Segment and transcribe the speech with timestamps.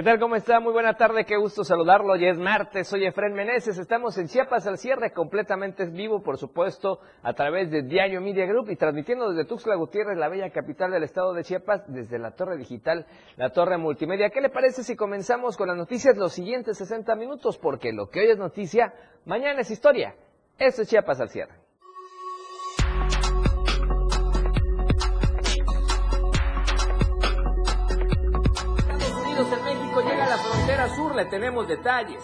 [0.00, 0.18] ¿Qué tal?
[0.18, 0.60] ¿Cómo está?
[0.60, 2.14] Muy buena tarde, qué gusto saludarlo.
[2.14, 7.00] Hoy es martes, soy Efren Meneses, estamos en Chiapas al cierre, completamente vivo, por supuesto,
[7.22, 11.02] a través de Diario Media Group y transmitiendo desde Tuxtla Gutiérrez, la bella capital del
[11.02, 13.04] estado de Chiapas, desde la torre digital,
[13.36, 14.30] la torre multimedia.
[14.30, 17.58] ¿Qué le parece si comenzamos con las noticias los siguientes 60 minutos?
[17.58, 18.94] Porque lo que hoy es noticia,
[19.26, 20.14] mañana es historia.
[20.56, 21.69] Esto es Chiapas al cierre.
[30.94, 32.22] Sur le tenemos detalles.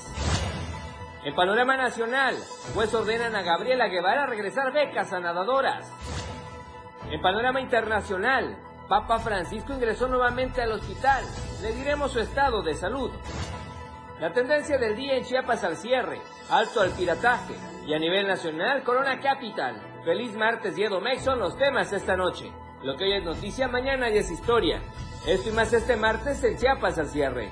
[1.25, 2.37] En panorama nacional,
[2.75, 5.91] pues ordenan a Gabriela Guevara regresar becas a nadadoras.
[7.11, 8.57] En panorama internacional,
[8.89, 11.25] Papa Francisco ingresó nuevamente al hospital.
[11.63, 13.11] Le diremos su estado de salud.
[14.21, 16.21] La tendencia del día en Chiapas al cierre,
[16.51, 17.55] alto al pirataje
[17.87, 19.81] y a nivel nacional, Corona Capital.
[20.05, 22.53] Feliz martes y Edomex son los temas esta noche.
[22.83, 24.81] Lo que hoy es noticia, mañana ya es historia.
[25.27, 27.51] Esto y más este martes en Chiapas al cierre.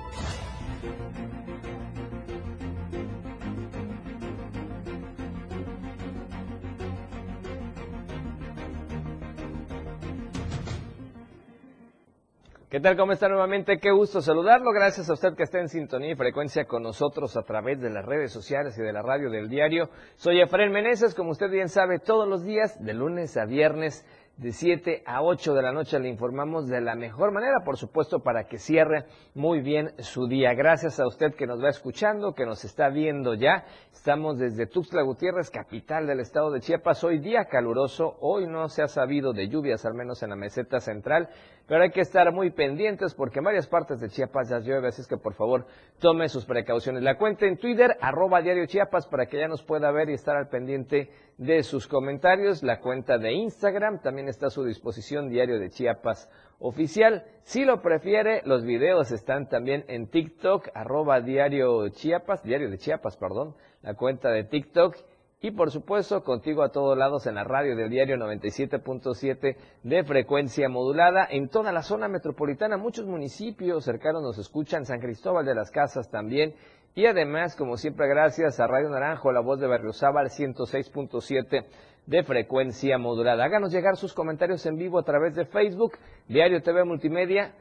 [12.75, 12.97] ¿Qué tal?
[12.97, 13.79] ¿Cómo está nuevamente?
[13.79, 14.73] Qué gusto saludarlo.
[14.73, 18.05] Gracias a usted que está en sintonía y frecuencia con nosotros a través de las
[18.05, 19.91] redes sociales y de la radio del diario.
[20.17, 24.05] Soy Efraín Meneses, como usted bien sabe, todos los días, de lunes a viernes,
[24.37, 28.21] de 7 a 8 de la noche le informamos de la mejor manera, por supuesto,
[28.21, 29.05] para que cierre
[29.35, 30.55] muy bien su día.
[30.55, 33.65] Gracias a usted que nos va escuchando, que nos está viendo ya.
[33.93, 37.05] Estamos desde Tuxtla Gutiérrez, capital del estado de Chiapas.
[37.05, 40.81] Hoy día caluroso, hoy no se ha sabido de lluvias, al menos en la meseta
[40.81, 41.29] central,
[41.69, 45.01] pero hay que estar muy pendientes porque en varias partes de Chiapas ya llueve, así
[45.01, 45.65] es que por favor
[46.01, 47.05] tome sus precauciones.
[47.05, 50.37] La cuenta en Twitter, arroba diario Chiapas, para que ya nos pueda ver y estar
[50.37, 52.63] al pendiente de sus comentarios.
[52.63, 57.25] La cuenta de Instagram también está a su disposición, Diario de Chiapas Oficial.
[57.43, 63.17] Si lo prefiere, los videos están también en TikTok, arroba Diario Chiapas, Diario de Chiapas,
[63.17, 64.97] perdón, la cuenta de TikTok.
[65.41, 70.71] Y por supuesto, contigo a todos lados en la radio del diario 97.7 de frecuencia
[70.71, 71.29] modulada.
[71.31, 76.09] En toda la zona metropolitana, muchos municipios cercanos nos escuchan, San Cristóbal de las Casas
[76.09, 76.55] también,
[76.95, 81.67] y además, como siempre, gracias a Radio Naranjo, la voz de Berriozábal 106.7
[82.07, 83.45] de frecuencia modulada.
[83.45, 87.53] Háganos llegar sus comentarios en vivo a través de Facebook, Diario TV Multimedia,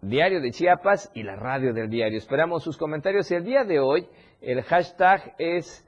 [0.00, 2.16] Diario de Chiapas y la radio del diario.
[2.16, 4.08] Esperamos sus comentarios y el día de hoy
[4.40, 5.84] el hashtag es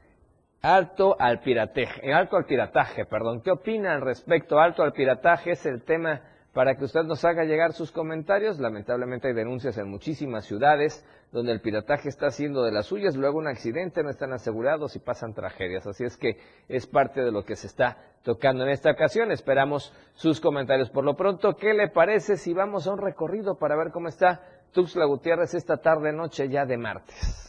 [0.61, 3.41] alto al pirataje, alto al pirataje, perdón.
[3.41, 4.59] ¿Qué opina al respecto?
[4.59, 6.21] Alto al pirataje es el tema
[6.53, 8.59] para que usted nos haga llegar sus comentarios.
[8.59, 13.39] Lamentablemente hay denuncias en muchísimas ciudades donde el pirataje está haciendo de las suyas, luego
[13.39, 15.87] un accidente, no están asegurados y pasan tragedias.
[15.87, 16.39] Así es que
[16.69, 19.31] es parte de lo que se está tocando en esta ocasión.
[19.31, 20.91] Esperamos sus comentarios.
[20.91, 24.41] Por lo pronto, ¿qué le parece si vamos a un recorrido para ver cómo está
[24.73, 27.47] Tuxtla Gutiérrez esta tarde noche ya de martes?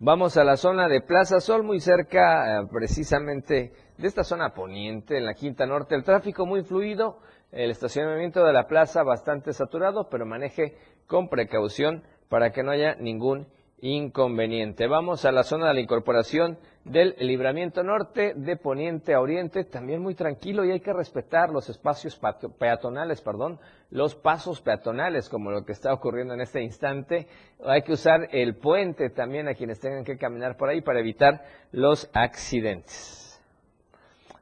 [0.00, 5.16] Vamos a la zona de Plaza Sol, muy cerca eh, precisamente de esta zona poniente,
[5.16, 5.94] en la Quinta Norte.
[5.94, 7.18] El tráfico muy fluido,
[7.52, 12.96] el estacionamiento de la plaza bastante saturado, pero maneje con precaución para que no haya
[12.96, 13.46] ningún
[13.80, 14.86] inconveniente.
[14.86, 20.00] Vamos a la zona de la incorporación del libramiento norte de poniente a oriente, también
[20.00, 22.18] muy tranquilo y hay que respetar los espacios
[22.58, 23.58] peatonales, perdón,
[23.90, 27.28] los pasos peatonales, como lo que está ocurriendo en este instante.
[27.64, 31.44] Hay que usar el puente también a quienes tengan que caminar por ahí para evitar
[31.72, 33.23] los accidentes.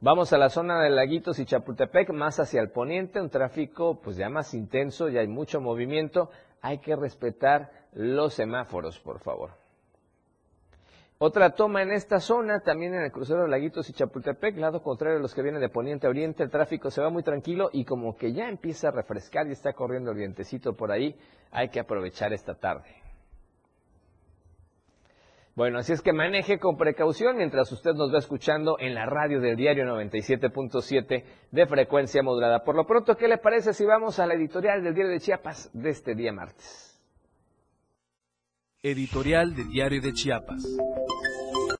[0.04, 4.16] Vamos a la zona de Laguitos y Chapultepec, más hacia el poniente, un tráfico pues
[4.16, 6.28] ya más intenso, ya hay mucho movimiento,
[6.60, 9.50] hay que respetar los semáforos, por favor.
[11.18, 15.18] Otra toma en esta zona, también en el crucero de Laguitos y Chapultepec, lado contrario
[15.18, 17.84] a los que vienen de poniente a oriente, el tráfico se va muy tranquilo y
[17.84, 21.16] como que ya empieza a refrescar y está corriendo el vientecito por ahí,
[21.52, 23.01] hay que aprovechar esta tarde.
[25.54, 29.38] Bueno, así es que maneje con precaución mientras usted nos va escuchando en la radio
[29.38, 32.64] del diario 97.7 de frecuencia modulada.
[32.64, 35.70] Por lo pronto, ¿qué le parece si vamos a la editorial del diario de Chiapas
[35.74, 36.98] de este día martes?
[38.82, 40.64] Editorial del diario de Chiapas.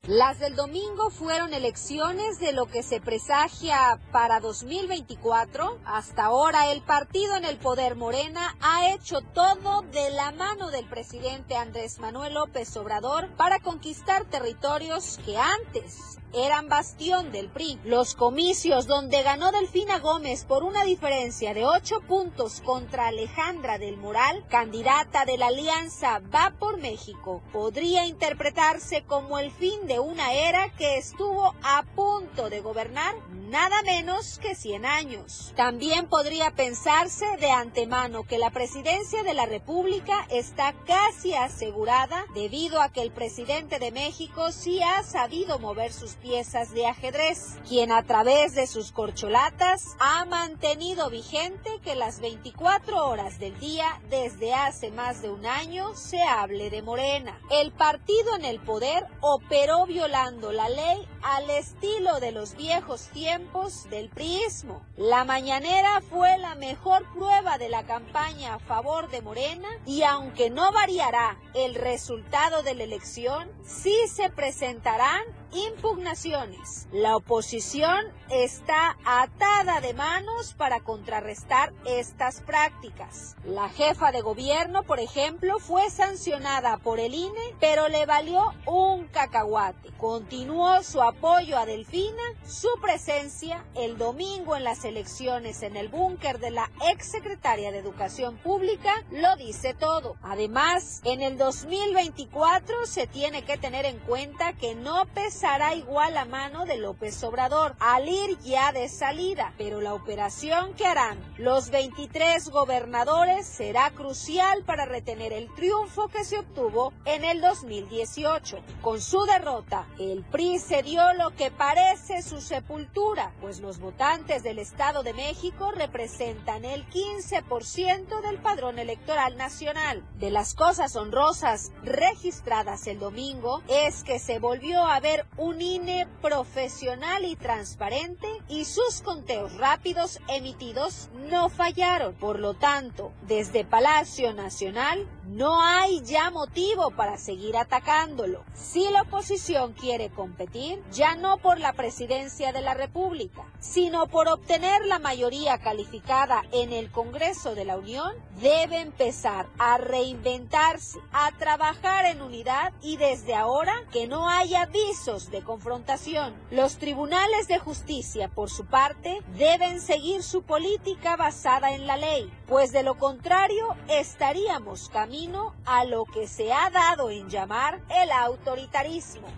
[0.08, 5.78] Las del domingo fueron elecciones de lo que se presagia para 2024.
[5.84, 10.86] Hasta ahora el partido en el poder Morena ha hecho todo de la mano del
[10.86, 17.78] presidente Andrés Manuel López Obrador para conquistar territorios que antes eran bastión del PRI.
[17.84, 23.96] Los comicios donde ganó Delfina Gómez por una diferencia de ocho puntos contra Alejandra del
[23.96, 30.32] Moral, candidata de la Alianza Va por México, podría interpretarse como el fin de una
[30.32, 33.14] era que estuvo a punto de gobernar
[33.48, 35.52] nada menos que 100 años.
[35.56, 42.80] También podría pensarse de antemano que la presidencia de la República está casi asegurada debido
[42.80, 47.92] a que el presidente de México sí ha sabido mover sus piezas de ajedrez, quien
[47.92, 54.54] a través de sus corcholatas ha mantenido vigente que las 24 horas del día desde
[54.54, 57.38] hace más de un año se hable de Morena.
[57.50, 63.88] El partido en el poder operó violando la ley al estilo de los viejos tiempos
[63.90, 64.86] del priismo.
[64.96, 70.50] La mañanera fue la mejor prueba de la campaña a favor de Morena y aunque
[70.50, 76.88] no variará el resultado de la elección, sí se presentarán impugnaciones.
[76.92, 83.36] La oposición está atada de manos para contrarrestar estas prácticas.
[83.44, 89.06] La jefa de gobierno, por ejemplo, fue sancionada por el INE, pero le valió un
[89.06, 89.90] cacahuate.
[89.98, 96.38] Continuó su apoyo a Delfina, su presencia el domingo en las elecciones en el búnker
[96.38, 100.16] de la exsecretaria de Educación Pública lo dice todo.
[100.22, 105.06] Además, en el 2024 se tiene que tener en cuenta que no
[105.42, 110.72] pesará igual la mano de López Obrador al ir ya de salida, pero la operación
[110.74, 117.24] que harán los 23 gobernadores será crucial para retener el triunfo que se obtuvo en
[117.24, 118.60] el 2018.
[118.82, 124.44] Con su derrota, el PRI se dio lo que parece su sepultura, pues los votantes
[124.44, 130.04] del Estado de México representan el 15% del padrón electoral nacional.
[130.20, 136.06] De las cosas honrosas registradas el domingo es que se volvió a ver un INE
[136.20, 142.14] profesional y transparente y sus conteos rápidos emitidos no fallaron.
[142.14, 148.44] Por lo tanto, desde Palacio Nacional no hay ya motivo para seguir atacándolo.
[148.52, 154.28] Si la oposición quiere competir, ya no por la presidencia de la República, sino por
[154.28, 161.30] obtener la mayoría calificada en el Congreso de la Unión, debe empezar a reinventarse, a
[161.38, 166.34] trabajar en unidad y desde ahora que no haya visos de confrontación.
[166.50, 172.32] Los tribunales de justicia, por su parte, deben seguir su política basada en la ley,
[172.46, 178.10] pues de lo contrario estaríamos camino a lo que se ha dado en llamar el
[178.10, 179.28] autoritarismo.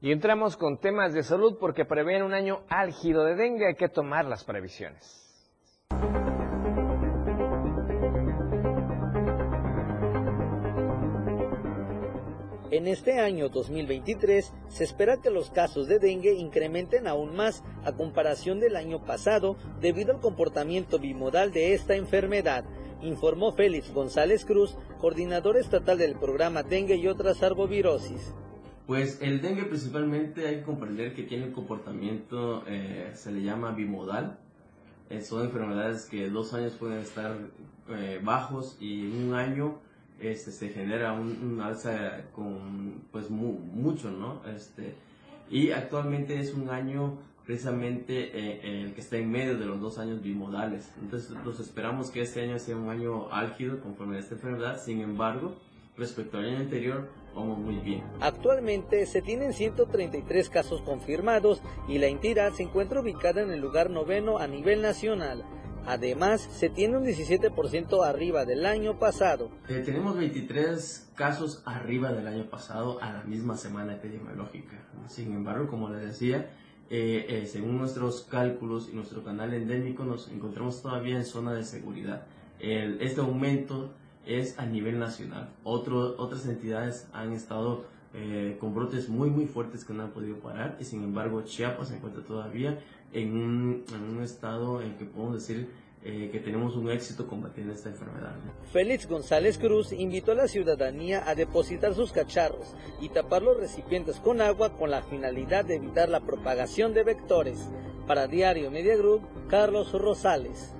[0.00, 3.88] Y entramos con temas de salud porque prevén un año álgido de dengue, hay que
[3.88, 5.27] tomar las previsiones.
[12.70, 17.92] En este año 2023 se espera que los casos de dengue incrementen aún más a
[17.92, 22.66] comparación del año pasado debido al comportamiento bimodal de esta enfermedad,
[23.00, 28.34] informó Félix González Cruz, coordinador estatal del programa Dengue y otras arbovirosis.
[28.86, 33.72] Pues el dengue principalmente hay que comprender que tiene un comportamiento, eh, se le llama
[33.72, 34.38] bimodal.
[35.08, 37.34] Eh, son enfermedades que dos años pueden estar
[37.88, 39.78] eh, bajos y un año
[40.20, 44.42] este, se genera un, alza con pues mucho, ¿no?
[44.54, 44.94] Este,
[45.50, 47.18] y actualmente es un año
[47.48, 50.92] precisamente el que está en medio de los dos años bimodales.
[51.00, 54.82] Entonces, los esperamos que este año sea un año álgido conforme a esta enfermedad.
[54.84, 55.56] Sin embargo,
[55.96, 58.02] respecto al año anterior, vamos muy bien.
[58.20, 63.88] Actualmente se tienen 133 casos confirmados y la entidad se encuentra ubicada en el lugar
[63.88, 65.42] noveno a nivel nacional.
[65.88, 69.50] Además, se tiene un 17% arriba del año pasado.
[69.66, 74.76] Tenemos 23 casos arriba del año pasado a la misma semana epidemiológica.
[75.06, 76.50] Sin embargo, como les decía,
[76.90, 81.64] eh, eh, según nuestros cálculos y nuestro canal endémico, nos encontramos todavía en zona de
[81.64, 82.26] seguridad.
[82.60, 83.94] este aumento
[84.26, 85.48] es a nivel nacional.
[85.62, 90.78] otras entidades han estado eh, con brotes muy muy fuertes que no han podido parar
[90.80, 92.78] y sin embargo Chiapas se encuentra todavía
[93.12, 95.68] en un, estado en que podemos decir
[96.04, 98.34] eh, que tenemos un éxito combatiendo esta enfermedad.
[98.72, 104.20] Félix González Cruz invitó a la ciudadanía a depositar sus cacharros y tapar los recipientes
[104.20, 107.68] con agua con la finalidad de evitar la propagación de vectores.
[108.06, 110.74] Para Diario Media Group, Carlos Rosales.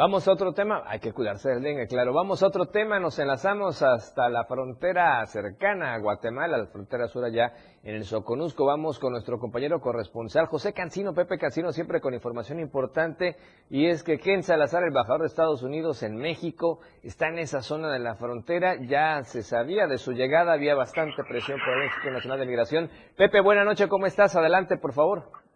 [0.00, 2.14] Vamos a otro tema, hay que cuidarse del dengue, claro.
[2.14, 7.22] Vamos a otro tema, nos enlazamos hasta la frontera cercana a Guatemala, la frontera sur
[7.22, 7.52] allá
[7.82, 8.64] en el Soconusco.
[8.64, 13.36] Vamos con nuestro compañero corresponsal José Cancino, Pepe Cancino, siempre con información importante.
[13.68, 17.60] Y es que Ken Salazar, el embajador de Estados Unidos en México, está en esa
[17.60, 18.76] zona de la frontera.
[18.80, 22.90] Ya se sabía de su llegada, había bastante presión por el Instituto Nacional de Migración.
[23.18, 24.34] Pepe, buena noche, ¿cómo estás?
[24.34, 25.49] Adelante, por favor.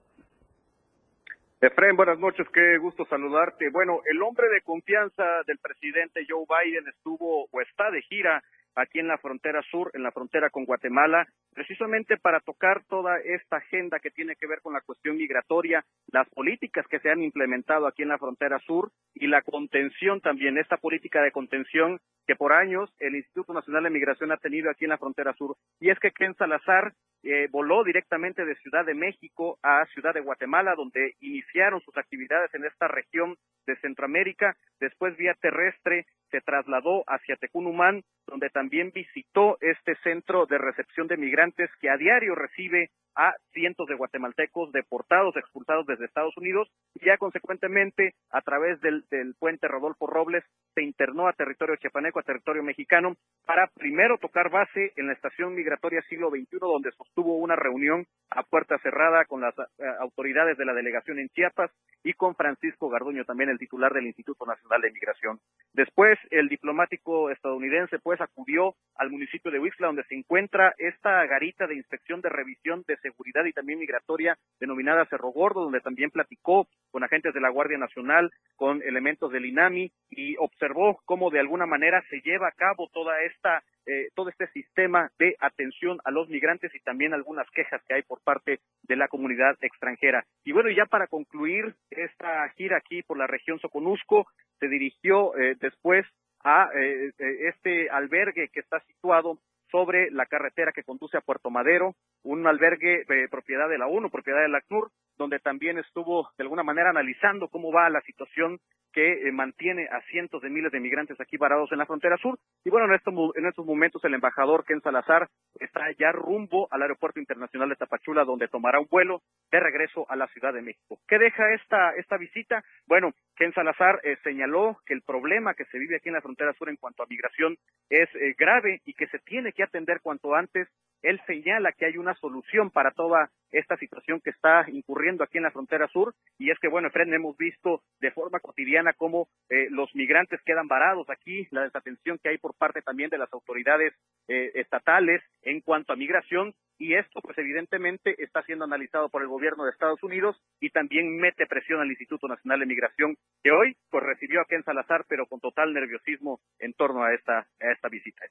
[1.67, 3.71] Efraín, buenas noches, qué gusto saludarte.
[3.71, 8.45] Bueno, el hombre de confianza del presidente Joe Biden estuvo o está de gira
[8.75, 13.57] aquí en la frontera sur, en la frontera con Guatemala, precisamente para tocar toda esta
[13.59, 17.87] agenda que tiene que ver con la cuestión migratoria, las políticas que se han implementado
[17.87, 22.53] aquí en la frontera sur y la contención también, esta política de contención que por
[22.53, 25.57] años el Instituto Nacional de Migración ha tenido aquí en la frontera sur.
[25.81, 30.21] Y es que Ken Salazar eh, voló directamente de Ciudad de México a Ciudad de
[30.21, 34.57] Guatemala, donde iniciaron sus actividades en esta región de Centroamérica.
[34.79, 41.17] Después, vía terrestre, se trasladó hacia Tecunumán, donde también visitó este centro de recepción de
[41.17, 47.07] migrantes que a diario recibe a cientos de guatemaltecos deportados, expulsados desde Estados Unidos, y
[47.07, 50.45] ya consecuentemente, a través del, del puente Rodolfo Robles,
[50.75, 53.15] se internó a territorio chiapaneco, a territorio mexicano,
[53.47, 58.43] para primero tocar base en la estación migratoria siglo XXI, donde sostuvo una reunión a
[58.43, 61.71] puerta cerrada con las eh, autoridades de la delegación en Chiapas
[62.03, 65.39] y con Francisco Garduño, también el titular del Instituto Nacional de Migración.
[65.73, 68.54] Después, el diplomático estadounidense pues acudió
[68.97, 73.45] al municipio de Huixla, donde se encuentra esta garita de inspección de revisión de seguridad
[73.45, 78.31] y también migratoria denominada Cerro Gordo, donde también platicó con agentes de la Guardia Nacional,
[78.57, 83.21] con elementos del INAMI y observó cómo de alguna manera se lleva a cabo toda
[83.23, 87.95] esta eh, todo este sistema de atención a los migrantes y también algunas quejas que
[87.95, 90.25] hay por parte de la comunidad extranjera.
[90.43, 94.27] Y bueno, ya para concluir esta gira aquí por la región Soconusco,
[94.59, 96.07] se dirigió eh, después
[96.45, 97.13] a eh,
[97.49, 99.39] este albergue que está situado
[99.75, 104.41] sobre la carretera que conduce a Puerto Madero, un albergue propiedad de la ONU, propiedad
[104.41, 108.61] de la ACNUR, donde también estuvo de alguna manera analizando cómo va la situación
[108.95, 112.39] que eh, mantiene a cientos de miles de migrantes aquí varados en la frontera sur.
[112.65, 115.29] Y bueno, en estos, en estos momentos el embajador Ken Salazar
[115.59, 120.15] está ya rumbo al Aeropuerto Internacional de Tapachula, donde tomará un vuelo de regreso a
[120.15, 121.01] la Ciudad de México.
[121.09, 122.65] ¿Qué deja esta, esta visita?
[122.87, 126.53] Bueno, Ken Salazar eh, señaló que el problema que se vive aquí en la frontera
[126.53, 127.57] sur en cuanto a migración
[127.91, 130.69] es eh, grave y que se tiene que atender cuanto antes.
[131.03, 135.45] Él señala que hay una solución para toda esta situación que está incurriendo aquí en
[135.45, 139.69] la frontera sur y es que, bueno, Fred, hemos visto de forma cotidiana cómo eh,
[139.71, 143.93] los migrantes quedan varados aquí, la desatención que hay por parte también de las autoridades
[144.29, 149.29] eh, estatales en cuanto a migración y esto pues evidentemente está siendo analizado por el
[149.29, 153.77] gobierno de Estados Unidos y también mete presión al Instituto Nacional de Migración que hoy
[153.91, 157.89] pues recibió a Ken Salazar pero con total nerviosismo en torno a esta, a esta
[157.89, 158.25] visita.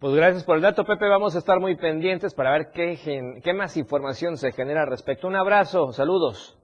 [0.00, 2.96] Pues gracias por el dato Pepe, vamos a estar muy pendientes para ver qué,
[3.42, 5.28] qué más información se genera al respecto.
[5.28, 6.61] Un abrazo, saludos.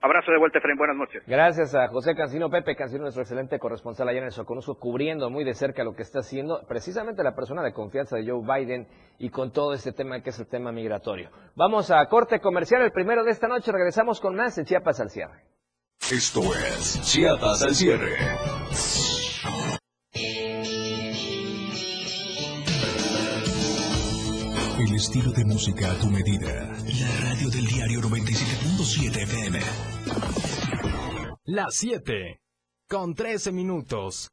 [0.00, 0.78] Abrazo de vuelta, Efraín.
[0.78, 1.22] Buenas noches.
[1.26, 5.42] Gracias a José Cancino, Pepe Cancino, nuestro excelente corresponsal allá en el Soconusco, cubriendo muy
[5.42, 8.86] de cerca lo que está haciendo precisamente la persona de confianza de Joe Biden
[9.18, 11.30] y con todo este tema que es el tema migratorio.
[11.56, 13.72] Vamos a corte comercial, el primero de esta noche.
[13.72, 15.42] Regresamos con más en Chiapas al cierre.
[16.12, 18.16] Esto es Chiapas al cierre.
[24.78, 26.70] El estilo de música a tu medida.
[27.00, 29.58] La radio del diario 97.7 FM.
[31.46, 32.40] Las 7.
[32.88, 34.28] Con 13 minutos.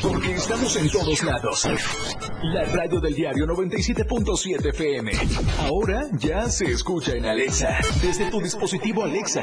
[0.00, 1.68] Porque estamos en todos lados.
[2.44, 5.12] La radio del diario 97.7 FM.
[5.58, 7.78] Ahora ya se escucha en Alexa.
[8.00, 9.42] Desde tu dispositivo Alexa.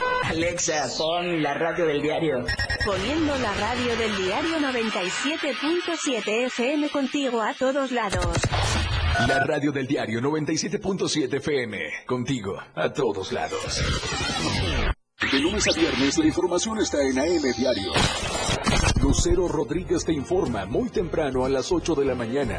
[0.31, 2.45] Alexa, pon la radio del diario.
[2.85, 8.37] Poniendo la radio del diario 97.7 FM contigo a todos lados.
[9.27, 11.79] La radio del diario 97.7 FM.
[12.07, 13.83] Contigo a todos lados.
[15.29, 17.91] De lunes a viernes la información está en AM Diario.
[19.01, 22.57] Lucero Rodríguez te informa muy temprano a las 8 de la mañana.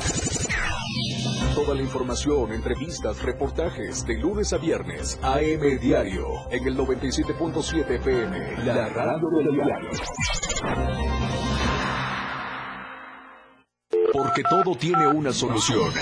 [1.55, 8.65] Toda la información, entrevistas, reportajes de lunes a viernes, AM Diario, en el 97.7 FM,
[8.65, 9.91] la radio del diario.
[14.15, 15.93] Porque todo tiene una solución.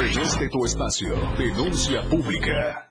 [0.00, 2.90] En este tu espacio, denuncia pública.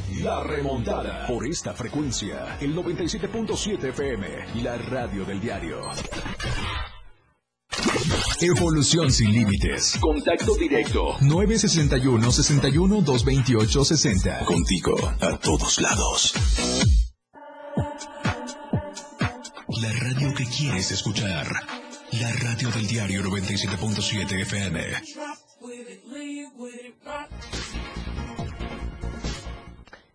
[0.19, 1.25] La remontada.
[1.27, 5.81] Por esta frecuencia, el 97.7 FM, la radio del diario.
[8.41, 9.97] Evolución sin límites.
[9.99, 11.15] Contacto directo.
[11.21, 14.45] 961 61 228 60.
[14.45, 16.33] Contigo a todos lados.
[19.81, 21.47] La radio que quieres escuchar.
[22.19, 24.79] La radio del diario 97.7 FM.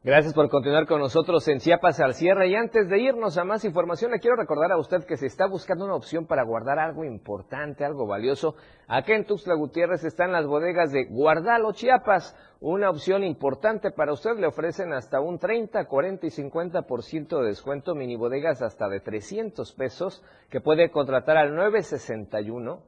[0.06, 2.48] Gracias por continuar con nosotros en Chiapas al cierre.
[2.48, 5.48] Y antes de irnos a más información, le quiero recordar a usted que si está
[5.48, 8.54] buscando una opción para guardar algo importante, algo valioso,
[8.86, 12.36] acá en Tuxtla Gutiérrez están las bodegas de Guardalo Chiapas.
[12.60, 14.38] Una opción importante para usted.
[14.38, 19.72] Le ofrecen hasta un 30, 40 y 50% de descuento, mini bodegas hasta de 300
[19.72, 22.80] pesos, que puede contratar al 961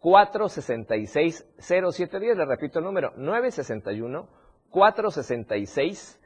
[0.00, 2.36] 466 0710.
[2.36, 4.28] Le repito el número, 961
[4.68, 6.25] 466 0710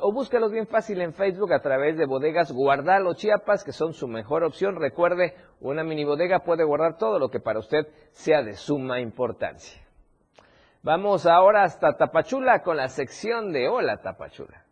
[0.00, 4.06] o búscalos bien fácil en Facebook a través de bodegas Guardalo Chiapas que son su
[4.06, 4.76] mejor opción.
[4.76, 9.82] Recuerde, una mini bodega puede guardar todo lo que para usted sea de suma importancia.
[10.82, 14.64] Vamos ahora hasta Tapachula con la sección de Hola Tapachula.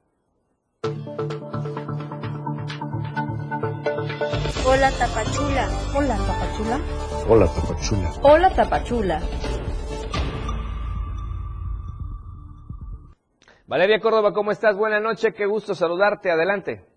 [4.67, 5.69] Hola Tapachula.
[5.95, 6.81] Hola Tapachula.
[7.29, 8.13] Hola Tapachula.
[8.23, 9.21] Hola Tapachula.
[13.71, 14.77] Valeria Córdoba, ¿cómo estás?
[14.77, 16.29] Buenas noches, qué gusto saludarte.
[16.29, 16.90] Adelante.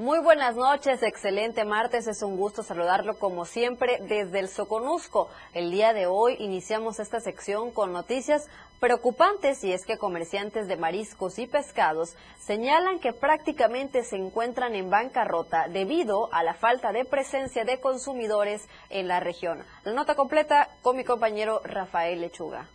[0.00, 5.28] Muy buenas noches, excelente martes, es un gusto saludarlo como siempre desde el Soconusco.
[5.54, 8.46] El día de hoy iniciamos esta sección con noticias
[8.78, 14.88] preocupantes y es que comerciantes de mariscos y pescados señalan que prácticamente se encuentran en
[14.88, 19.64] bancarrota debido a la falta de presencia de consumidores en la región.
[19.82, 22.68] La nota completa con mi compañero Rafael Lechuga.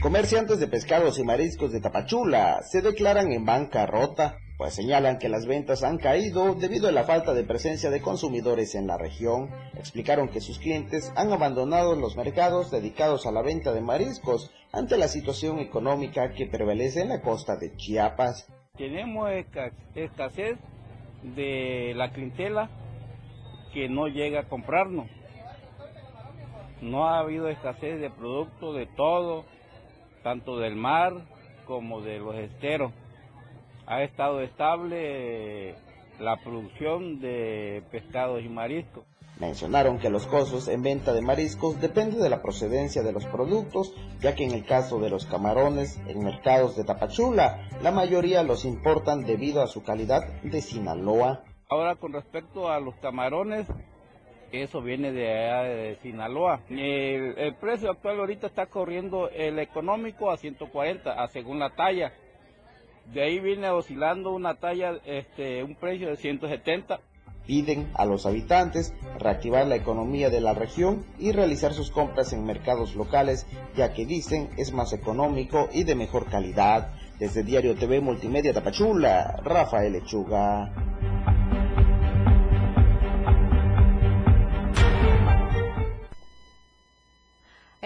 [0.00, 5.44] Comerciantes de pescados y mariscos de Tapachula se declaran en bancarrota, pues señalan que las
[5.44, 9.50] ventas han caído debido a la falta de presencia de consumidores en la región.
[9.76, 14.96] Explicaron que sus clientes han abandonado los mercados dedicados a la venta de mariscos ante
[14.96, 18.50] la situación económica que prevalece en la costa de Chiapas.
[18.78, 19.28] Tenemos
[19.94, 20.56] escasez
[21.22, 22.70] de la clientela
[23.74, 25.10] que no llega a comprarnos.
[26.80, 29.44] No ha habido escasez de producto, de todo
[30.22, 31.14] tanto del mar
[31.66, 32.92] como de los esteros.
[33.86, 35.74] Ha estado estable
[36.18, 39.04] la producción de pescados y mariscos.
[39.38, 43.94] Mencionaron que los costos en venta de mariscos dependen de la procedencia de los productos,
[44.20, 48.66] ya que en el caso de los camarones en mercados de Tapachula, la mayoría los
[48.66, 51.42] importan debido a su calidad de Sinaloa.
[51.70, 53.66] Ahora con respecto a los camarones,
[54.52, 56.60] eso viene de allá de Sinaloa.
[56.68, 62.12] El, precio actual ahorita está corriendo el económico a 140, a según la talla.
[63.06, 67.00] De ahí viene oscilando una talla, este, un precio de 170.
[67.46, 72.44] Piden a los habitantes reactivar la economía de la región y realizar sus compras en
[72.44, 76.92] mercados locales, ya que dicen es más económico y de mejor calidad.
[77.18, 80.89] Desde Diario TV Multimedia Tapachula, Rafael Lechuga.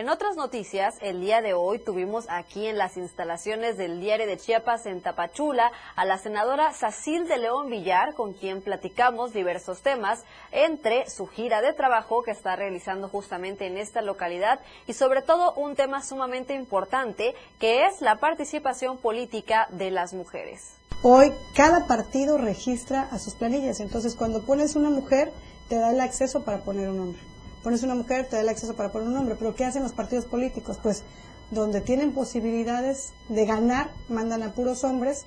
[0.04, 4.36] En otras noticias, el día de hoy tuvimos aquí en las instalaciones del Diario de
[4.36, 10.22] Chiapas en Tapachula a la senadora Sacil de León Villar, con quien platicamos diversos temas,
[10.52, 15.54] entre su gira de trabajo que está realizando justamente en esta localidad y sobre todo
[15.54, 20.74] un tema sumamente importante, que es la participación política de las mujeres.
[21.02, 25.32] Hoy cada partido registra a sus planillas, entonces cuando pones una mujer
[25.70, 27.33] te da el acceso para poner un hombre
[27.64, 29.34] pones una mujer, te da el acceso para poner un hombre.
[29.36, 30.78] Pero ¿qué hacen los partidos políticos?
[30.80, 31.02] Pues
[31.50, 35.24] donde tienen posibilidades de ganar, mandan a puros hombres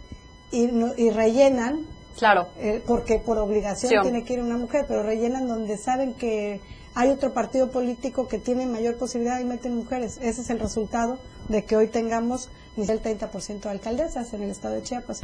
[0.52, 1.86] y, y rellenan.
[2.18, 2.48] Claro.
[2.58, 6.62] Eh, porque por obligación tiene que ir una mujer, pero rellenan donde saben que
[6.96, 10.18] hay otro partido político que tiene mayor posibilidad y meten mujeres.
[10.22, 14.50] Ese es el resultado de que hoy tengamos ni el 30% de alcaldesas en el
[14.50, 15.22] estado de Chiapas.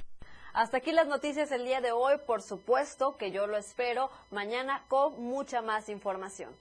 [0.54, 4.84] Hasta aquí las noticias el día de hoy, por supuesto que yo lo espero mañana
[4.88, 6.52] con mucha más información.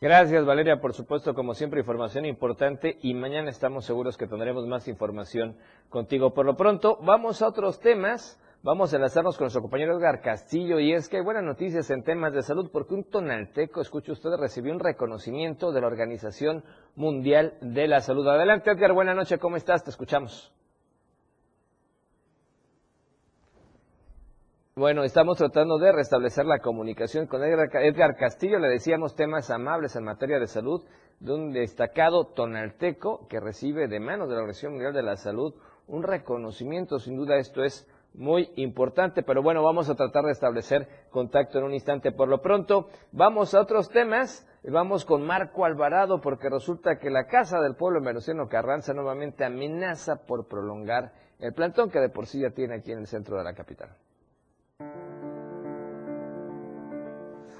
[0.00, 4.86] Gracias Valeria, por supuesto, como siempre, información importante y mañana estamos seguros que tendremos más
[4.86, 5.56] información
[5.88, 6.32] contigo.
[6.32, 8.40] Por lo pronto, vamos a otros temas.
[8.62, 12.02] Vamos a enlazarnos con nuestro compañero Edgar Castillo y es que hay buenas noticias en
[12.02, 16.64] temas de salud porque un tonalteco, escuche usted, recibió un reconocimiento de la Organización
[16.96, 18.26] Mundial de la Salud.
[18.26, 19.84] Adelante Edgar, buenas noches, ¿cómo estás?
[19.84, 20.52] Te escuchamos.
[24.78, 28.60] Bueno, estamos tratando de restablecer la comunicación con Edgar Castillo.
[28.60, 30.84] Le decíamos temas amables en materia de salud
[31.18, 35.52] de un destacado tonalteco que recibe de manos de la Organización Mundial de la Salud
[35.88, 37.00] un reconocimiento.
[37.00, 41.64] Sin duda esto es muy importante, pero bueno, vamos a tratar de establecer contacto en
[41.64, 42.12] un instante.
[42.12, 44.46] Por lo pronto, vamos a otros temas.
[44.62, 50.24] Vamos con Marco Alvarado porque resulta que la Casa del Pueblo en Carranza nuevamente amenaza
[50.24, 53.42] por prolongar el plantón que de por sí ya tiene aquí en el centro de
[53.42, 53.88] la capital.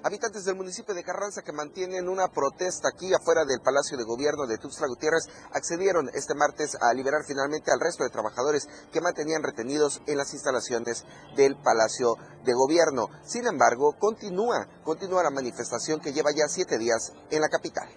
[0.09, 4.47] Habitantes del municipio de Carranza que mantienen una protesta aquí afuera del Palacio de Gobierno
[4.47, 9.43] de Tuxtla Gutiérrez accedieron este martes a liberar finalmente al resto de trabajadores que mantenían
[9.43, 11.05] retenidos en las instalaciones
[11.37, 13.11] del Palacio de Gobierno.
[13.23, 17.91] Sin embargo, continúa, continúa la manifestación que lleva ya siete días en la capital.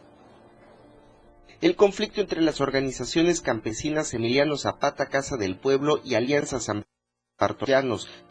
[1.62, 6.84] El conflicto entre las organizaciones campesinas Emiliano Zapata, Casa del Pueblo y Alianza San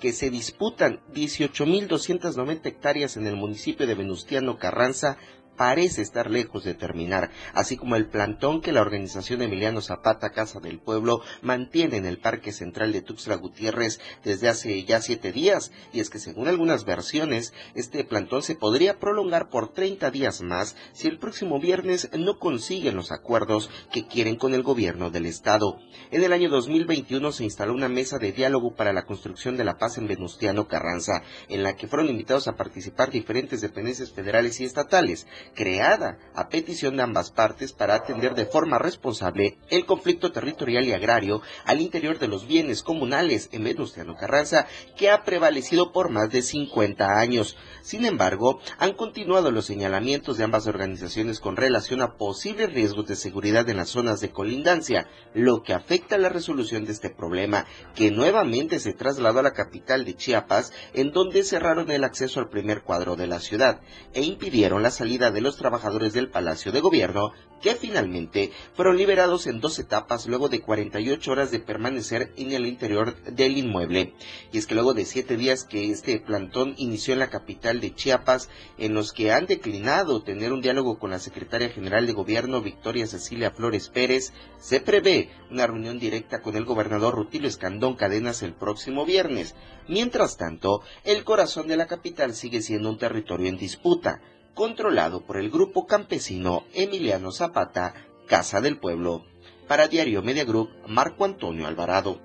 [0.01, 5.17] que se disputan 18.290 hectáreas en el municipio de Venustiano Carranza
[5.61, 10.59] parece estar lejos de terminar, así como el plantón que la organización Emiliano Zapata Casa
[10.59, 15.71] del Pueblo mantiene en el Parque Central de Tuxtla Gutiérrez desde hace ya siete días,
[15.93, 20.77] y es que según algunas versiones, este plantón se podría prolongar por 30 días más
[20.95, 25.79] si el próximo viernes no consiguen los acuerdos que quieren con el gobierno del estado.
[26.11, 29.77] En el año 2021 se instaló una mesa de diálogo para la construcción de la
[29.77, 34.65] paz en Venustiano Carranza, en la que fueron invitados a participar diferentes dependencias federales y
[34.65, 40.85] estatales, creada a petición de ambas partes para atender de forma responsable el conflicto territorial
[40.87, 46.11] y agrario al interior de los bienes comunales en Venustiano Carranza que ha prevalecido por
[46.11, 47.57] más de 50 años.
[47.83, 53.17] Sin embargo, han continuado los señalamientos de ambas organizaciones con relación a posibles riesgos de
[53.17, 58.11] seguridad en las zonas de colindancia, lo que afecta la resolución de este problema, que
[58.11, 62.83] nuevamente se trasladó a la capital de Chiapas, en donde cerraron el acceso al primer
[62.83, 63.81] cuadro de la ciudad
[64.13, 69.47] e impidieron la salida de los trabajadores del Palacio de Gobierno, que finalmente fueron liberados
[69.47, 74.15] en dos etapas luego de 48 horas de permanecer en el interior del inmueble.
[74.53, 77.95] Y es que luego de siete días que este plantón inició en la capital de
[77.95, 78.49] Chiapas,
[78.79, 83.07] en los que han declinado tener un diálogo con la secretaria general de Gobierno, Victoria
[83.07, 88.55] Cecilia Flores Pérez, se prevé una reunión directa con el gobernador Rutilio Escandón Cadenas el
[88.55, 89.55] próximo viernes.
[89.89, 94.21] Mientras tanto, el corazón de la capital sigue siendo un territorio en disputa
[94.61, 97.95] controlado por el grupo campesino Emiliano Zapata,
[98.29, 99.23] Casa del Pueblo.
[99.67, 102.19] Para Diario Media Group, Marco Antonio Alvarado.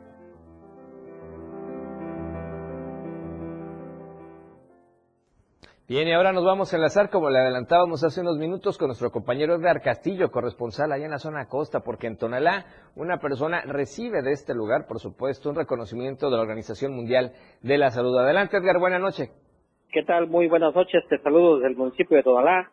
[5.87, 9.11] Bien, y ahora nos vamos a enlazar, como le adelantábamos hace unos minutos, con nuestro
[9.11, 12.65] compañero Edgar Castillo, corresponsal allá en la zona costa, porque en Tonalá
[12.97, 17.77] una persona recibe de este lugar, por supuesto, un reconocimiento de la Organización Mundial de
[17.77, 18.17] la Salud.
[18.17, 19.31] Adelante, Edgar, buena noche.
[19.91, 20.27] ¿Qué tal?
[20.27, 21.07] Muy buenas noches.
[21.07, 22.71] Te saludo desde el municipio de Tonalá.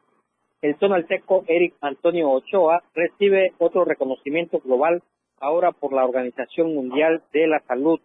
[0.61, 5.03] El tonalteco Eric Antonio Ochoa recibe otro reconocimiento global
[5.39, 8.01] ahora por la Organización Mundial de la Salud.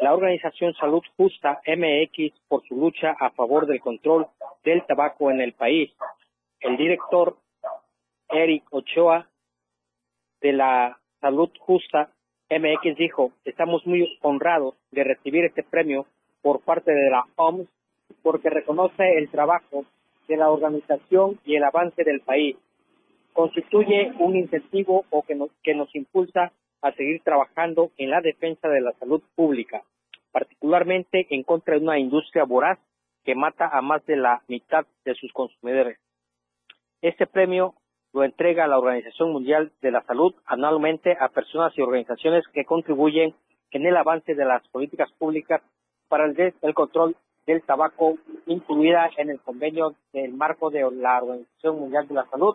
[0.00, 4.26] La Organización Salud Justa MX por su lucha a favor del control
[4.64, 5.92] del tabaco en el país.
[6.60, 7.36] El director
[8.28, 9.28] Eric Ochoa
[10.40, 12.10] de la Salud Justa
[12.50, 16.06] MX dijo, estamos muy honrados de recibir este premio
[16.42, 17.68] por parte de la OMS
[18.22, 19.84] porque reconoce el trabajo
[20.26, 22.56] de la organización y el avance del país.
[23.32, 26.52] Constituye un incentivo o que nos, que nos impulsa
[26.82, 29.82] a seguir trabajando en la defensa de la salud pública,
[30.32, 32.78] particularmente en contra de una industria voraz
[33.24, 35.98] que mata a más de la mitad de sus consumidores.
[37.02, 37.74] Este premio
[38.12, 43.34] lo entrega la Organización Mundial de la Salud anualmente a personas y organizaciones que contribuyen
[43.70, 45.62] en el avance de las políticas públicas
[46.08, 47.16] para el, control
[47.48, 52.54] del tabaco incluida en el convenio del marco de la Organización Mundial de la Salud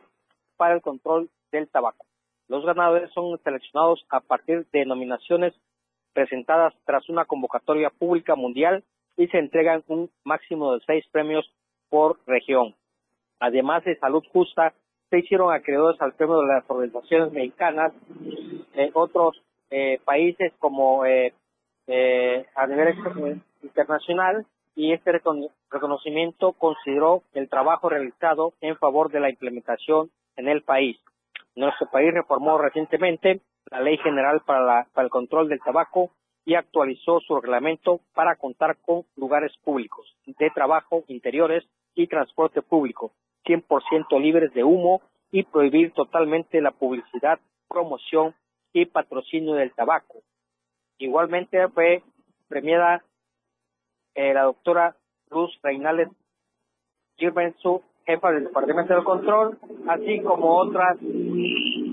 [0.55, 2.05] para el control del tabaco.
[2.47, 5.55] Los ganadores son seleccionados a partir de nominaciones
[6.13, 8.83] presentadas tras una convocatoria pública mundial
[9.17, 11.51] y se entregan un máximo de seis premios
[11.89, 12.75] por región.
[13.39, 14.75] Además de salud justa,
[15.09, 17.93] se hicieron acreedores al premio de las organizaciones mexicanas,
[18.75, 21.33] en otros eh, países como eh,
[21.87, 25.11] eh, a nivel internacional y este
[25.69, 30.97] reconocimiento consideró el trabajo realizado en favor de la implementación en el país.
[31.55, 36.11] Nuestro país reformó recientemente la Ley General para, el Control del Tabaco
[36.45, 41.63] y actualizó su reglamento para contar con lugares públicos de trabajo interiores
[41.95, 43.13] y transporte público
[43.45, 48.35] 100% libres de humo y prohibir totalmente la publicidad, promoción
[48.73, 50.21] y patrocinio del tabaco.
[50.97, 52.03] Igualmente fue
[52.47, 53.03] premiada
[54.15, 54.95] eh, la doctora
[55.31, 56.09] Luz Reinales
[57.17, 60.97] Girbensu, jefa del Departamento de Control, así como otras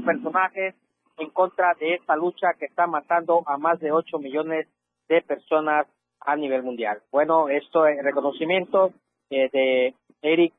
[0.04, 0.74] personajes
[1.18, 4.66] en contra de esta lucha que está matando a más de 8 millones
[5.08, 5.86] de personas
[6.20, 7.00] a nivel mundial.
[7.10, 8.92] Bueno, esto es reconocimiento
[9.30, 10.52] eh, de Eric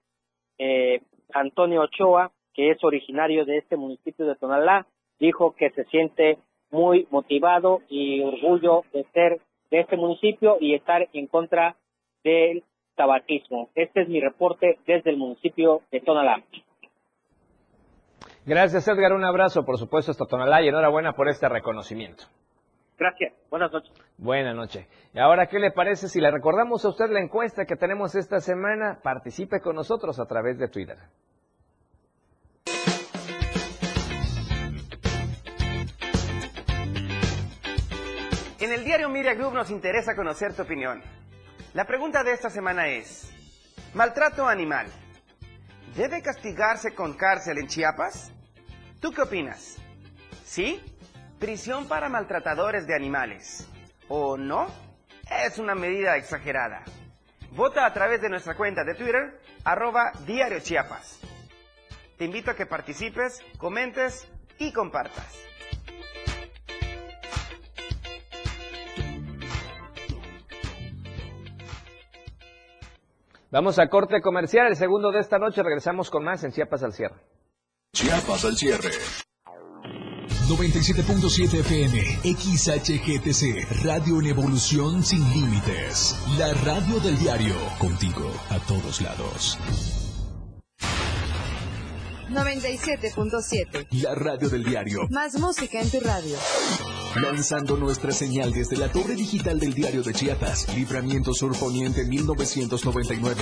[0.57, 1.01] eh,
[1.33, 4.85] Antonio Ochoa, que es originario de este municipio de Tonalá,
[5.19, 6.37] dijo que se siente
[6.71, 11.75] muy motivado y orgullo de ser de este municipio y estar en contra
[12.23, 12.63] del
[12.95, 13.69] tabaquismo.
[13.73, 16.43] Este es mi reporte desde el municipio de Tonalá.
[18.45, 22.25] Gracias Edgar, un abrazo por supuesto hasta Tonalá y enhorabuena por este reconocimiento.
[22.97, 23.91] Gracias, buenas noches.
[24.17, 24.87] Buenas noches.
[25.15, 28.39] Y ahora, ¿qué le parece si le recordamos a usted la encuesta que tenemos esta
[28.39, 28.99] semana?
[29.01, 30.97] Participe con nosotros a través de Twitter.
[38.71, 41.03] En el diario Media Group nos interesa conocer tu opinión.
[41.73, 43.29] La pregunta de esta semana es,
[43.93, 44.87] ¿maltrato animal
[45.93, 48.31] debe castigarse con cárcel en Chiapas?
[49.01, 49.75] ¿Tú qué opinas?
[50.45, 50.81] ¿Sí?
[51.37, 53.67] Prisión para maltratadores de animales.
[54.07, 54.67] ¿O no?
[55.43, 56.85] Es una medida exagerada.
[57.51, 61.19] Vota a través de nuestra cuenta de Twitter, arroba Diario Chiapas.
[62.17, 65.50] Te invito a que participes, comentes y compartas.
[73.51, 75.61] Vamos a corte comercial, el segundo de esta noche.
[75.61, 77.17] Regresamos con más en Chiapas al cierre.
[77.93, 78.91] Chiapas al cierre.
[80.47, 86.17] 97.7 FM, XHGTC, Radio en Evolución Sin Límites.
[86.37, 89.59] La radio del diario, contigo a todos lados.
[92.29, 93.87] 97.7.
[94.01, 95.01] La radio del diario.
[95.09, 96.37] Más música en tu radio.
[97.15, 103.41] Lanzando nuestra señal desde la torre digital del diario de Chiapas, Libramiento Sur Poniente 1999.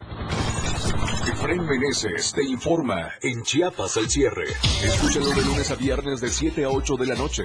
[1.51, 4.45] Efraín Meneses te informa en Chiapas al cierre.
[4.85, 7.43] Escúchalo de lunes a viernes de 7 a 8 de la noche.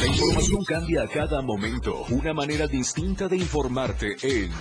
[0.00, 2.04] La información cambia a cada momento.
[2.10, 4.52] Una manera distinta de informarte en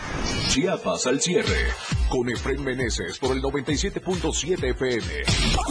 [0.48, 1.74] Chiapas al cierre.
[2.08, 5.06] Con Efraín Meneses por el 97.7 FM.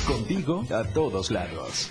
[0.07, 1.91] Contigo a todos lados.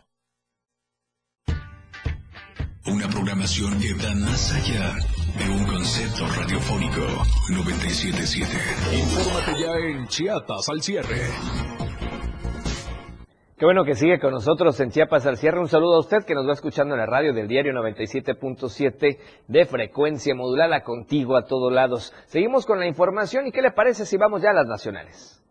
[2.87, 4.95] Una programación que va más allá
[5.37, 7.01] de un concepto radiofónico
[7.51, 8.49] 977.
[8.97, 11.21] Infórmate ya en Chiapas al cierre.
[13.55, 15.59] Qué bueno que sigue con nosotros en Chiapas al cierre.
[15.59, 19.65] Un saludo a usted que nos va escuchando en la radio del diario 97.7 de
[19.67, 22.11] frecuencia modulada contigo a todos lados.
[22.25, 25.41] Seguimos con la información y qué le parece si vamos ya a las nacionales.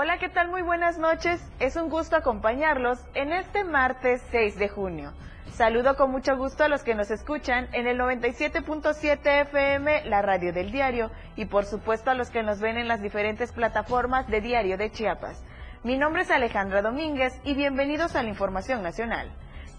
[0.00, 0.46] Hola, ¿qué tal?
[0.46, 1.42] Muy buenas noches.
[1.58, 5.12] Es un gusto acompañarlos en este martes 6 de junio.
[5.50, 10.52] Saludo con mucho gusto a los que nos escuchan en el 97.7 FM, la radio
[10.52, 14.40] del diario, y por supuesto a los que nos ven en las diferentes plataformas de
[14.40, 15.42] Diario de Chiapas.
[15.82, 19.28] Mi nombre es Alejandra Domínguez y bienvenidos a la Información Nacional.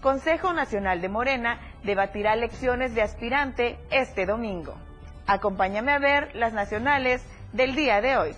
[0.02, 4.74] Consejo Nacional de Morena debatirá elecciones de aspirante este domingo.
[5.26, 8.36] Acompáñame a ver las nacionales del día de hoy.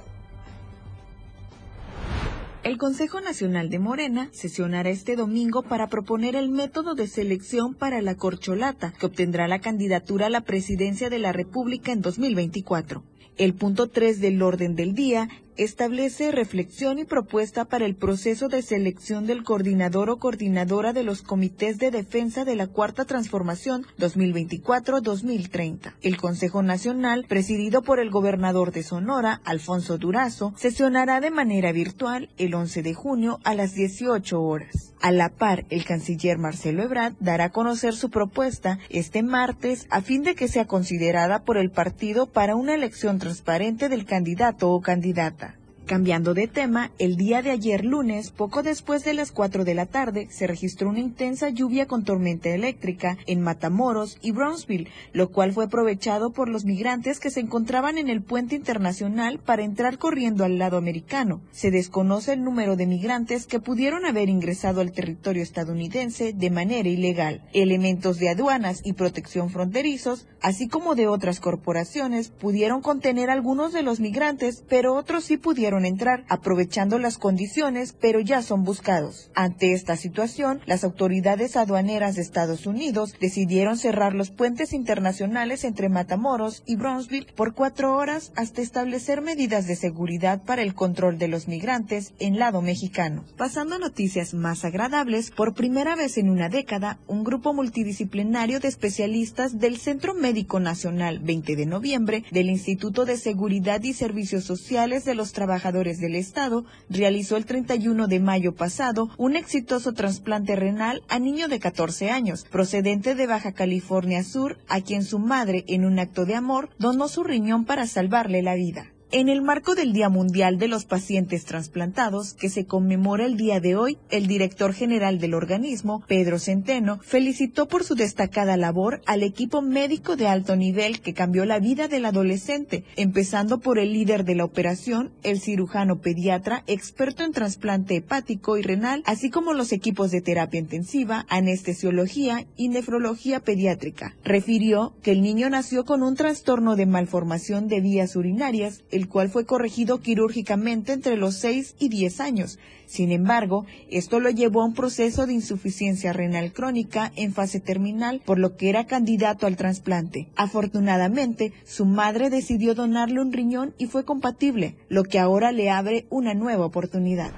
[2.65, 8.01] El Consejo Nacional de Morena sesionará este domingo para proponer el método de selección para
[8.03, 13.03] la corcholata, que obtendrá la candidatura a la presidencia de la República en 2024.
[13.37, 18.63] El punto 3 del orden del día establece reflexión y propuesta para el proceso de
[18.63, 25.95] selección del coordinador o coordinadora de los comités de defensa de la Cuarta Transformación 2024-2030.
[26.03, 32.31] El Consejo Nacional, presidido por el gobernador de Sonora, Alfonso Durazo, sesionará de manera virtual
[32.39, 34.93] el 11 de junio a las 18 horas.
[35.01, 40.01] A la par, el canciller Marcelo Ebrard dará a conocer su propuesta este martes a
[40.01, 44.81] fin de que sea considerada por el partido para una elección transparente del candidato o
[44.81, 45.42] candidata.
[45.87, 49.87] Cambiando de tema, el día de ayer lunes, poco después de las 4 de la
[49.87, 55.53] tarde, se registró una intensa lluvia con tormenta eléctrica en Matamoros y Brownsville, lo cual
[55.53, 60.45] fue aprovechado por los migrantes que se encontraban en el puente internacional para entrar corriendo
[60.45, 61.43] al lado americano.
[61.51, 66.89] Se desconoce el número de migrantes que pudieron haber ingresado al territorio estadounidense de manera
[66.89, 67.43] ilegal.
[67.53, 73.83] Elementos de aduanas y protección fronterizos, así como de otras corporaciones, pudieron contener algunos de
[73.83, 79.31] los migrantes, pero otros sí pudieron entrar, aprovechando las condiciones, pero ya son buscados.
[79.35, 85.89] Ante esta situación, las autoridades aduaneras de Estados Unidos decidieron cerrar los puentes internacionales entre
[85.89, 91.29] Matamoros y Brownsville por cuatro horas hasta establecer medidas de seguridad para el control de
[91.29, 93.25] los migrantes en lado mexicano.
[93.37, 98.69] Pasando a noticias más agradables, por primera vez en una década, un grupo multidisciplinario de
[98.69, 105.05] especialistas del Centro Médico Nacional 20 de noviembre del Instituto de Seguridad y Servicios Sociales
[105.05, 111.03] de los Trabajadores del Estado realizó el 31 de mayo pasado un exitoso trasplante renal
[111.09, 115.85] a niño de 14 años, procedente de Baja California Sur, a quien su madre, en
[115.85, 118.87] un acto de amor, donó su riñón para salvarle la vida.
[119.15, 123.61] En el marco del Día Mundial de los Pacientes Transplantados, que se conmemora el día
[123.61, 129.23] de hoy, el director general del organismo, Pedro Centeno, felicitó por su destacada labor al
[129.23, 134.25] equipo médico de alto nivel que cambió la vida del adolescente, empezando por el líder
[134.25, 139.73] de la operación, el cirujano pediatra, experto en trasplante hepático y renal, así como los
[139.73, 144.17] equipos de terapia intensiva, anestesiología y nefrología pediátrica.
[144.25, 149.47] Refirió que el niño nació con un trastorno de malformación de vías urinarias, cual fue
[149.47, 152.59] corregido quirúrgicamente entre los 6 y 10 años.
[152.87, 158.21] Sin embargo, esto lo llevó a un proceso de insuficiencia renal crónica en fase terminal,
[158.25, 160.29] por lo que era candidato al trasplante.
[160.37, 166.07] Afortunadamente, su madre decidió donarle un riñón y fue compatible, lo que ahora le abre
[166.11, 167.33] una nueva oportunidad.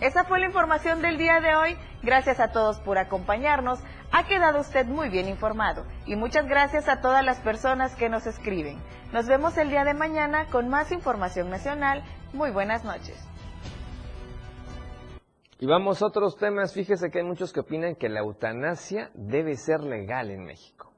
[0.00, 1.76] Esa fue la información del día de hoy.
[2.02, 3.78] Gracias a todos por acompañarnos.
[4.16, 8.28] Ha quedado usted muy bien informado y muchas gracias a todas las personas que nos
[8.28, 8.80] escriben.
[9.12, 12.04] Nos vemos el día de mañana con más información nacional.
[12.32, 13.20] Muy buenas noches.
[15.58, 16.72] Y vamos a otros temas.
[16.72, 20.93] Fíjese que hay muchos que opinan que la eutanasia debe ser legal en México.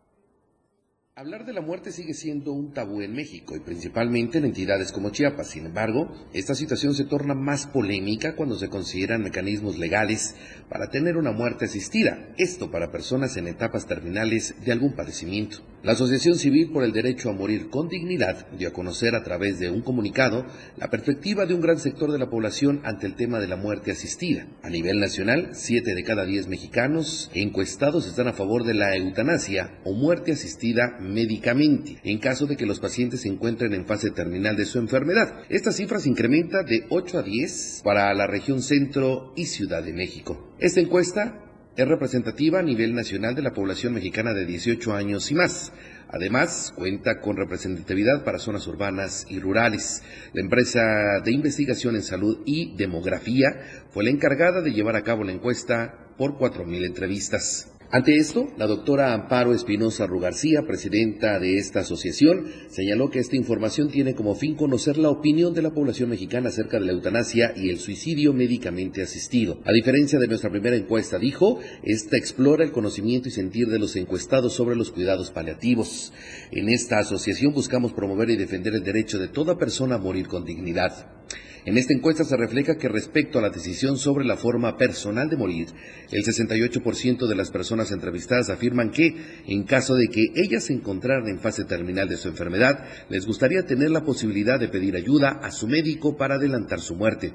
[1.19, 5.09] Hablar de la muerte sigue siendo un tabú en México y principalmente en entidades como
[5.09, 5.49] Chiapas.
[5.49, 10.37] Sin embargo, esta situación se torna más polémica cuando se consideran mecanismos legales
[10.69, 12.35] para tener una muerte asistida.
[12.37, 15.63] Esto para personas en etapas terminales de algún padecimiento.
[15.87, 19.61] La Asociación Civil por el Derecho a Morir con Dignidad dio a conocer a través
[19.61, 20.45] de un comunicado
[20.77, 23.93] la perspectiva de un gran sector de la población ante el tema de la muerte
[23.93, 24.49] asistida.
[24.65, 29.79] A nivel nacional, 7 de cada 10 mexicanos encuestados están a favor de la eutanasia
[29.85, 34.57] o muerte asistida médicamente, en caso de que los pacientes se encuentren en fase terminal
[34.57, 35.45] de su enfermedad.
[35.51, 39.93] Esta cifra se incrementa de 8 a 10 para la región centro y Ciudad de
[39.93, 40.53] México.
[40.59, 41.46] Esta encuesta
[41.77, 45.73] es representativa a nivel nacional de la población mexicana de 18 años y más.
[46.09, 50.03] Además, cuenta con representatividad para zonas urbanas y rurales.
[50.33, 50.81] La empresa
[51.23, 56.15] de investigación en salud y demografía fue la encargada de llevar a cabo la encuesta
[56.17, 57.76] por 4.000 entrevistas.
[57.89, 63.91] Ante esto, la doctora Amparo Espinosa Rugarcía, presidenta de esta asociación, señaló que esta información
[63.91, 67.71] tiene como fin conocer la opinión de la población mexicana acerca de la eutanasia y
[67.71, 69.61] el suicidio médicamente asistido.
[69.65, 73.95] A diferencia de nuestra primera encuesta, dijo, esta explora el conocimiento y sentir de los
[73.95, 76.13] encuestados sobre los cuidados paliativos.
[76.51, 80.45] En esta asociación buscamos promover y defender el derecho de toda persona a morir con
[80.45, 81.16] dignidad.
[81.67, 85.37] En esta encuesta se refleja que respecto a la decisión sobre la forma personal de
[85.37, 85.67] morir,
[86.13, 89.17] el 68% de las personas entrevistadas afirman que,
[89.49, 93.67] en caso de que ellas se encontraran en fase terminal de su enfermedad, les gustaría
[93.67, 97.33] tener la posibilidad de pedir ayuda a su médico para adelantar su muerte.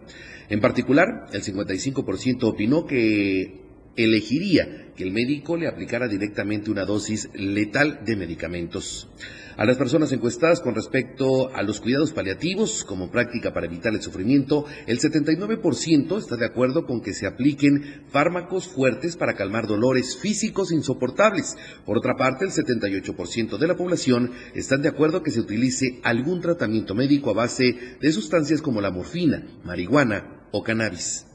[0.47, 3.59] En particular, el 55% opinó que
[3.97, 9.09] elegiría que el médico le aplicara directamente una dosis letal de medicamentos.
[9.57, 14.01] A las personas encuestadas con respecto a los cuidados paliativos como práctica para evitar el
[14.01, 20.17] sufrimiento, el 79% está de acuerdo con que se apliquen fármacos fuertes para calmar dolores
[20.17, 21.57] físicos insoportables.
[21.85, 26.41] Por otra parte, el 78% de la población están de acuerdo que se utilice algún
[26.41, 31.25] tratamiento médico a base de sustancias como la morfina, marihuana o cannabis.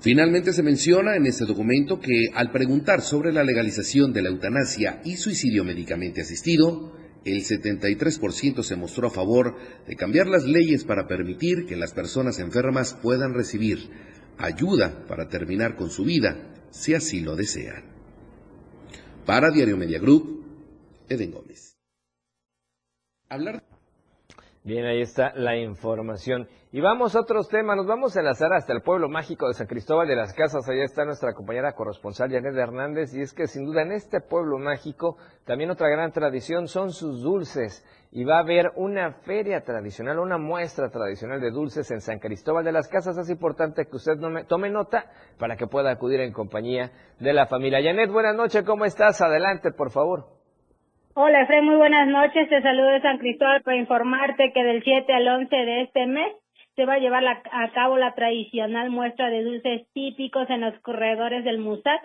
[0.00, 5.00] Finalmente se menciona en este documento que al preguntar sobre la legalización de la eutanasia
[5.04, 6.92] y suicidio médicamente asistido,
[7.24, 9.56] el 73% se mostró a favor
[9.86, 13.90] de cambiar las leyes para permitir que las personas enfermas puedan recibir
[14.38, 17.84] ayuda para terminar con su vida, si así lo desean.
[19.24, 20.44] Para Diario Media Group,
[21.08, 21.76] Eden Gómez.
[24.64, 26.48] Bien, ahí está la información.
[26.70, 29.66] Y vamos a otros temas, nos vamos a enlazar hasta el pueblo mágico de San
[29.66, 30.68] Cristóbal de las Casas.
[30.68, 33.12] Allá está nuestra compañera corresponsal Janet Hernández.
[33.12, 37.22] Y es que sin duda en este pueblo mágico también otra gran tradición son sus
[37.22, 37.84] dulces.
[38.12, 42.64] Y va a haber una feria tradicional, una muestra tradicional de dulces en San Cristóbal
[42.64, 43.18] de las Casas.
[43.18, 44.12] Es importante que usted
[44.46, 45.06] tome nota
[45.40, 47.82] para que pueda acudir en compañía de la familia.
[47.82, 49.20] Janet, buenas noches, ¿cómo estás?
[49.22, 50.41] Adelante, por favor.
[51.14, 52.48] Hola, Fred, muy buenas noches.
[52.48, 56.32] Te saludo de San Cristóbal para informarte que del 7 al 11 de este mes
[56.74, 61.44] se va a llevar a cabo la tradicional muestra de dulces típicos en los corredores
[61.44, 62.00] del MUSAC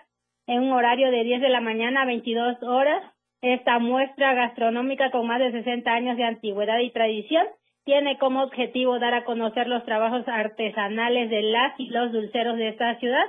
[0.48, 3.02] en un horario de 10 de la mañana a 22 horas.
[3.42, 7.48] Esta muestra gastronómica con más de 60 años de antigüedad y tradición
[7.86, 12.68] tiene como objetivo dar a conocer los trabajos artesanales de las y los dulceros de
[12.68, 13.24] esta ciudad.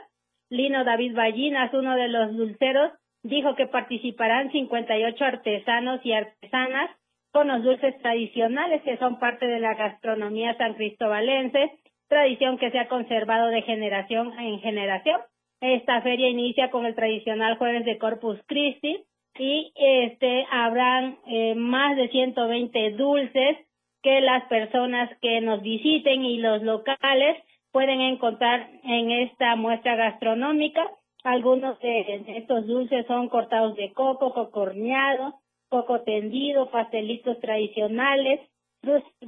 [0.51, 2.91] Lino David Ballinas, uno de los dulceros,
[3.29, 6.91] dijo que participarán 58 artesanos y artesanas
[7.33, 11.73] con los dulces tradicionales que son parte de la gastronomía san cristobalense,
[12.09, 15.21] tradición que se ha conservado de generación en generación.
[15.61, 19.05] Esta feria inicia con el tradicional jueves de Corpus Christi
[19.39, 23.59] y este habrán eh, más de 120 dulces
[24.03, 27.37] que las personas que nos visiten y los locales
[27.73, 30.89] pueden encontrar en esta muestra gastronómica
[31.29, 35.35] algunos de estos dulces son cortados de coco, coco horneado,
[35.69, 38.41] coco tendido, pastelitos tradicionales,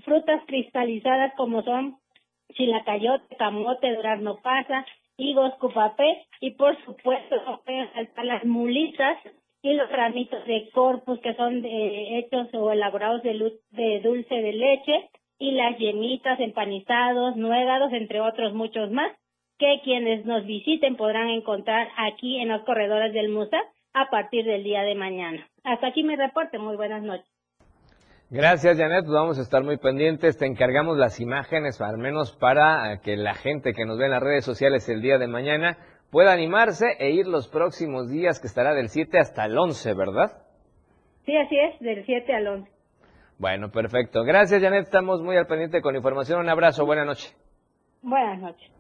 [0.05, 1.99] frutas cristalizadas como son
[2.55, 4.87] chilacayote, camote, durazno pasa,
[5.19, 7.37] higos, cupapé y por supuesto
[8.25, 9.19] las mulitas
[9.63, 15.11] y los ramitos de corpus que son hechos o elaborados de, de dulce de leche
[15.39, 19.13] y las yemitas, empanizados, nuegados, entre otros muchos más
[19.61, 23.59] que quienes nos visiten podrán encontrar aquí en los corredores del MUSA
[23.93, 25.47] a partir del día de mañana.
[25.65, 26.59] Hasta aquí mi reporte.
[26.59, 27.27] Muy buenas noches.
[28.31, 29.05] Gracias, Janet.
[29.05, 30.39] Pues vamos a estar muy pendientes.
[30.39, 34.23] Te encargamos las imágenes, al menos para que la gente que nos ve en las
[34.23, 35.77] redes sociales el día de mañana
[36.11, 40.43] pueda animarse e ir los próximos días, que estará del 7 hasta el 11, ¿verdad?
[41.27, 42.71] Sí, así es, del 7 al 11.
[43.39, 44.23] Bueno, perfecto.
[44.25, 44.85] Gracias, Janet.
[44.85, 46.41] Estamos muy al pendiente con información.
[46.41, 46.87] Un abrazo.
[46.87, 47.37] Buenas noches.
[48.03, 48.80] Buenas noches.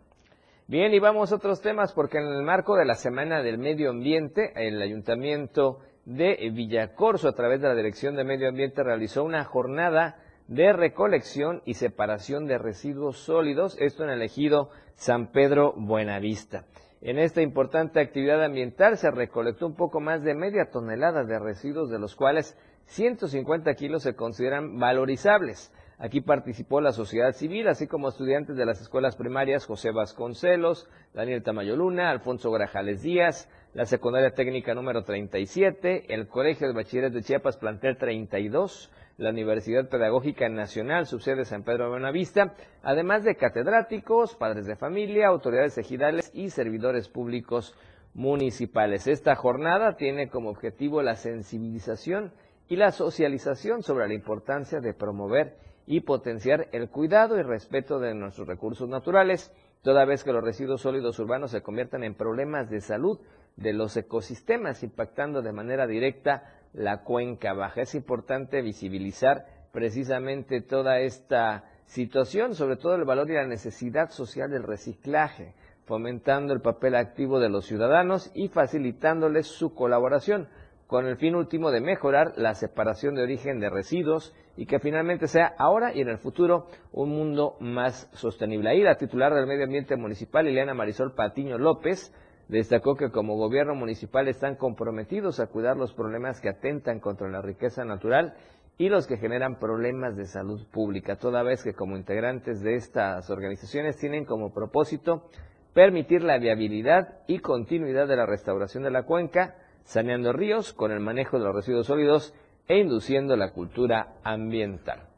[0.70, 3.90] Bien, y vamos a otros temas porque en el marco de la Semana del Medio
[3.90, 9.42] Ambiente, el Ayuntamiento de Villacorso, a través de la Dirección de Medio Ambiente, realizó una
[9.42, 16.66] jornada de recolección y separación de residuos sólidos, esto en el ejido San Pedro Buenavista.
[17.00, 21.90] En esta importante actividad ambiental se recolectó un poco más de media tonelada de residuos,
[21.90, 25.72] de los cuales 150 kilos se consideran valorizables.
[26.02, 31.42] Aquí participó la sociedad civil, así como estudiantes de las escuelas primarias José Vasconcelos, Daniel
[31.42, 37.20] Tamayo Luna, Alfonso Grajales Díaz, la secundaria técnica número 37, el Colegio de Bachilleres de
[37.22, 44.36] Chiapas plantel 32, la Universidad Pedagógica Nacional, subsede San Pedro de Buenavista, además de catedráticos,
[44.36, 47.76] padres de familia, autoridades ejidales y servidores públicos
[48.14, 49.06] municipales.
[49.06, 52.32] Esta jornada tiene como objetivo la sensibilización
[52.68, 55.56] y la socialización sobre la importancia de promover
[55.90, 60.82] y potenciar el cuidado y respeto de nuestros recursos naturales, toda vez que los residuos
[60.82, 63.18] sólidos urbanos se convierten en problemas de salud
[63.56, 67.80] de los ecosistemas, impactando de manera directa la cuenca baja.
[67.80, 74.48] Es importante visibilizar precisamente toda esta situación, sobre todo el valor y la necesidad social
[74.48, 75.54] del reciclaje,
[75.86, 80.46] fomentando el papel activo de los ciudadanos y facilitándoles su colaboración
[80.90, 85.26] con el fin último de mejorar la separación de origen de residuos y que finalmente
[85.26, 88.68] sea ahora y en el futuro un mundo más sostenible.
[88.68, 92.14] Ahí la titular del Medio Ambiente Municipal, Ileana Marisol Patiño López,
[92.46, 97.40] destacó que como gobierno municipal están comprometidos a cuidar los problemas que atentan contra la
[97.40, 98.34] riqueza natural
[98.76, 103.30] y los que generan problemas de salud pública, toda vez que como integrantes de estas
[103.30, 105.30] organizaciones tienen como propósito
[105.72, 111.00] permitir la viabilidad y continuidad de la restauración de la cuenca, saneando ríos con el
[111.00, 112.34] manejo de los residuos sólidos
[112.70, 115.08] e induciendo la cultura ambiental.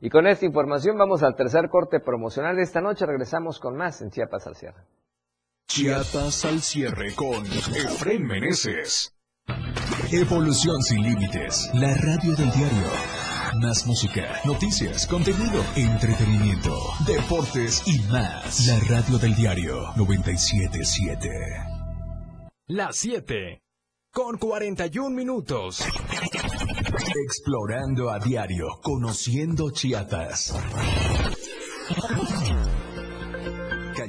[0.00, 3.06] Y con esta información vamos al tercer corte promocional de esta noche.
[3.06, 4.82] Regresamos con más en Chiapas al cierre.
[5.68, 9.14] Chiapas al cierre con Efren Meneses.
[10.10, 11.70] Evolución sin límites.
[11.74, 12.90] La radio del diario.
[13.60, 16.76] Más música, noticias, contenido, entretenimiento,
[17.06, 18.66] deportes y más.
[18.66, 21.28] La radio del diario 977.
[22.66, 23.61] Las 7.
[24.14, 25.82] Con 41 minutos.
[27.24, 30.52] Explorando a diario, conociendo Chiapas.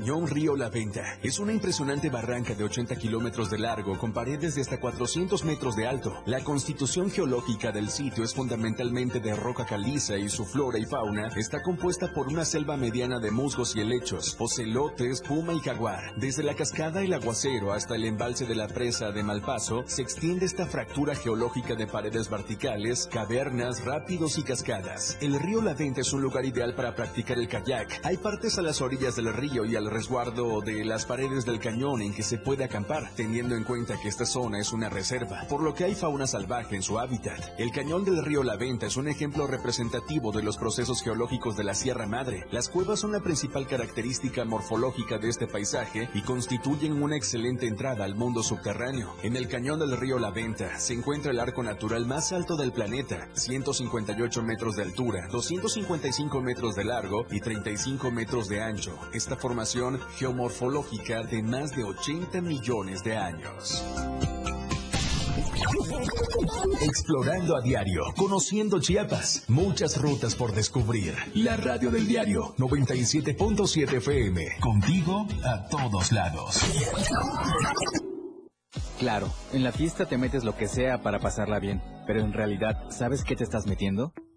[0.03, 4.53] Cañón Río La Venta es una impresionante barranca de 80 kilómetros de largo con paredes
[4.53, 6.21] de hasta 400 metros de alto.
[6.25, 11.29] La constitución geológica del sitio es fundamentalmente de roca caliza y su flora y fauna
[11.37, 16.13] está compuesta por una selva mediana de musgos y helechos, ocelotes, puma y jaguar.
[16.17, 20.45] Desde la cascada El Aguacero hasta el embalse de la presa de Malpaso se extiende
[20.45, 25.17] esta fractura geológica de paredes verticales, cavernas, rápidos y cascadas.
[25.21, 28.01] El río La Venta es un lugar ideal para practicar el kayak.
[28.03, 32.01] Hay partes a las orillas del río y al resguardo de las paredes del cañón
[32.01, 35.61] en que se puede acampar, teniendo en cuenta que esta zona es una reserva, por
[35.61, 37.39] lo que hay fauna salvaje en su hábitat.
[37.59, 41.63] El cañón del río La Venta es un ejemplo representativo de los procesos geológicos de
[41.63, 42.47] la Sierra Madre.
[42.51, 48.03] Las cuevas son la principal característica morfológica de este paisaje y constituyen una excelente entrada
[48.03, 49.13] al mundo subterráneo.
[49.21, 52.71] En el cañón del río La Venta se encuentra el arco natural más alto del
[52.71, 58.97] planeta, 158 metros de altura, 255 metros de largo y 35 metros de ancho.
[59.13, 59.82] Esta formación
[60.17, 63.83] geomorfológica de más de 80 millones de años.
[66.81, 71.15] Explorando a diario, conociendo Chiapas, muchas rutas por descubrir.
[71.35, 76.61] La radio del diario 97.7 FM, contigo a todos lados.
[78.99, 82.89] Claro, en la fiesta te metes lo que sea para pasarla bien, pero en realidad,
[82.89, 84.13] ¿sabes qué te estás metiendo?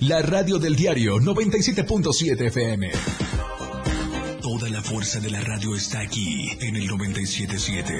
[0.00, 2.90] La radio del diario 97.7 FM.
[4.42, 7.94] Toda la fuerza de la radio está aquí en el 977.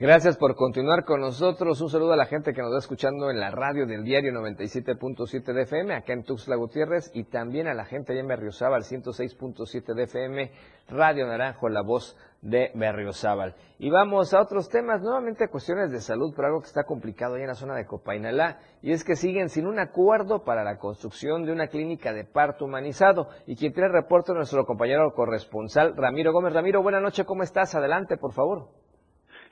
[0.00, 1.80] Gracias por continuar con nosotros.
[1.80, 5.52] Un saludo a la gente que nos está escuchando en la radio del diario 97.7
[5.52, 9.94] de FM, acá en Tuxtla Gutiérrez, y también a la gente allá en Berriozábal, 106.7
[9.94, 10.52] de FM,
[10.86, 13.56] Radio Naranjo, la voz de Berriozábal.
[13.80, 17.42] Y vamos a otros temas, nuevamente cuestiones de salud, pero algo que está complicado allá
[17.42, 21.44] en la zona de Copainalá, y es que siguen sin un acuerdo para la construcción
[21.44, 23.30] de una clínica de parto humanizado.
[23.48, 26.52] Y quien tiene el reporte es nuestro compañero corresponsal, Ramiro Gómez.
[26.54, 27.74] Ramiro, buenas noches, ¿cómo estás?
[27.74, 28.87] Adelante, por favor.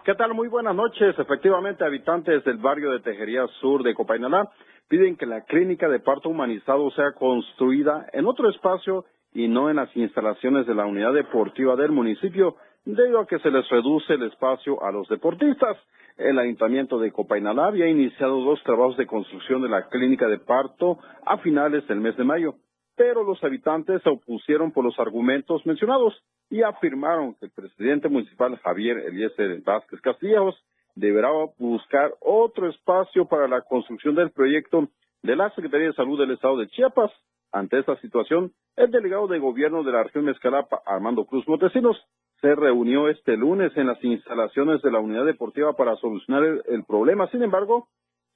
[0.06, 0.34] ¿Qué tal?
[0.34, 1.18] Muy buenas noches.
[1.18, 4.48] Efectivamente, habitantes del barrio de Tejería Sur de Copainalá
[4.88, 9.04] piden que la clínica de parto humanizado sea construida en otro espacio
[9.34, 12.54] y no en las instalaciones de la unidad deportiva del municipio,
[12.84, 15.76] debido a que se les reduce el espacio a los deportistas.
[16.16, 20.98] El ayuntamiento de Copainalá había iniciado dos trabajos de construcción de la clínica de parto
[21.24, 22.54] a finales del mes de mayo
[22.96, 26.14] pero los habitantes se opusieron por los argumentos mencionados
[26.50, 30.56] y afirmaron que el presidente municipal Javier Eliezer Vázquez Castillejos
[30.94, 31.28] deberá
[31.58, 34.88] buscar otro espacio para la construcción del proyecto
[35.22, 37.12] de la Secretaría de Salud del Estado de Chiapas.
[37.52, 41.96] Ante esta situación, el delegado de gobierno de la región Mezcalapa, Armando Cruz Montesinos,
[42.40, 47.28] se reunió este lunes en las instalaciones de la unidad deportiva para solucionar el problema.
[47.30, 47.88] Sin embargo,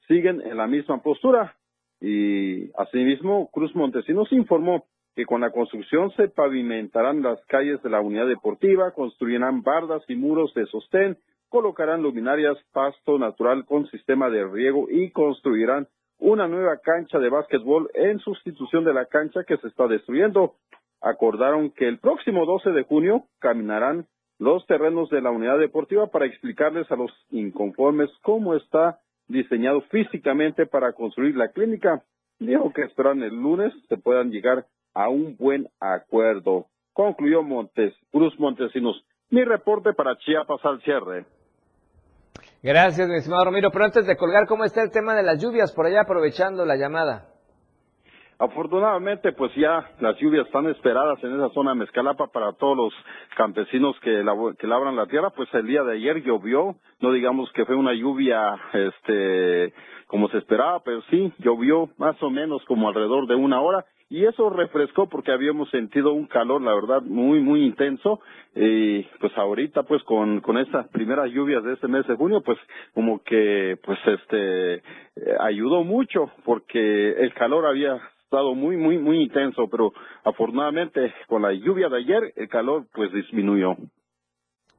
[0.07, 1.55] siguen en la misma postura.
[2.01, 4.85] Y asimismo, Cruz Montesinos informó
[5.15, 10.15] que con la construcción se pavimentarán las calles de la unidad deportiva, construirán bardas y
[10.15, 15.89] muros de sostén, colocarán luminarias, pasto natural con sistema de riego y construirán
[16.19, 20.55] una nueva cancha de básquetbol en sustitución de la cancha que se está destruyendo.
[21.01, 24.07] Acordaron que el próximo 12 de junio caminarán
[24.39, 30.66] los terrenos de la unidad deportiva para explicarles a los inconformes cómo está diseñado físicamente
[30.66, 32.03] para construir la clínica.
[32.39, 36.66] Dijo que esperan el lunes se puedan llegar a un buen acuerdo.
[36.93, 39.05] Concluyó Montes, Cruz Montesinos.
[39.31, 41.24] Mi reporte para Chiapas al cierre.
[42.62, 43.70] Gracias, mi estimado Romero.
[43.70, 46.76] Pero antes de colgar, ¿cómo está el tema de las lluvias por allá, aprovechando la
[46.76, 47.30] llamada?
[48.41, 52.95] Afortunadamente, pues ya las lluvias están esperadas en esa zona de Mezcalapa para todos los
[53.36, 54.24] campesinos que,
[54.59, 55.28] que labran la tierra.
[55.28, 59.74] Pues el día de ayer llovió, no digamos que fue una lluvia, este,
[60.07, 64.24] como se esperaba, pero sí llovió más o menos como alrededor de una hora y
[64.24, 68.20] eso refrescó porque habíamos sentido un calor, la verdad, muy, muy intenso.
[68.57, 72.59] Y pues ahorita, pues con, con estas primeras lluvias de este mes de junio, pues
[72.95, 74.82] como que, pues este, eh,
[75.41, 78.01] ayudó mucho porque el calor había
[78.31, 83.12] estado muy, muy, muy intenso, pero afortunadamente con la lluvia de ayer el calor pues
[83.12, 83.74] disminuyó.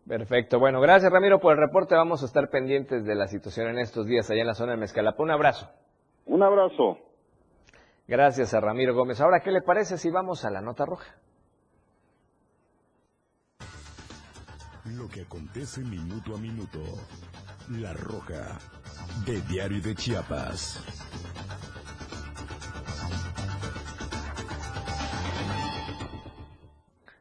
[0.08, 0.58] Perfecto.
[0.58, 1.93] Bueno, gracias Ramiro por el reporte.
[1.95, 4.78] Vamos a estar pendientes de la situación en estos días allá en la zona de
[4.78, 5.22] Mezcalapa.
[5.22, 5.70] Un abrazo.
[6.26, 6.97] Un abrazo.
[8.08, 9.20] Gracias a Ramiro Gómez.
[9.20, 11.14] Ahora, ¿qué le parece si vamos a la nota roja?
[14.86, 16.80] Lo que acontece minuto a minuto.
[17.70, 18.58] La roja
[19.26, 20.84] de Diario de Chiapas.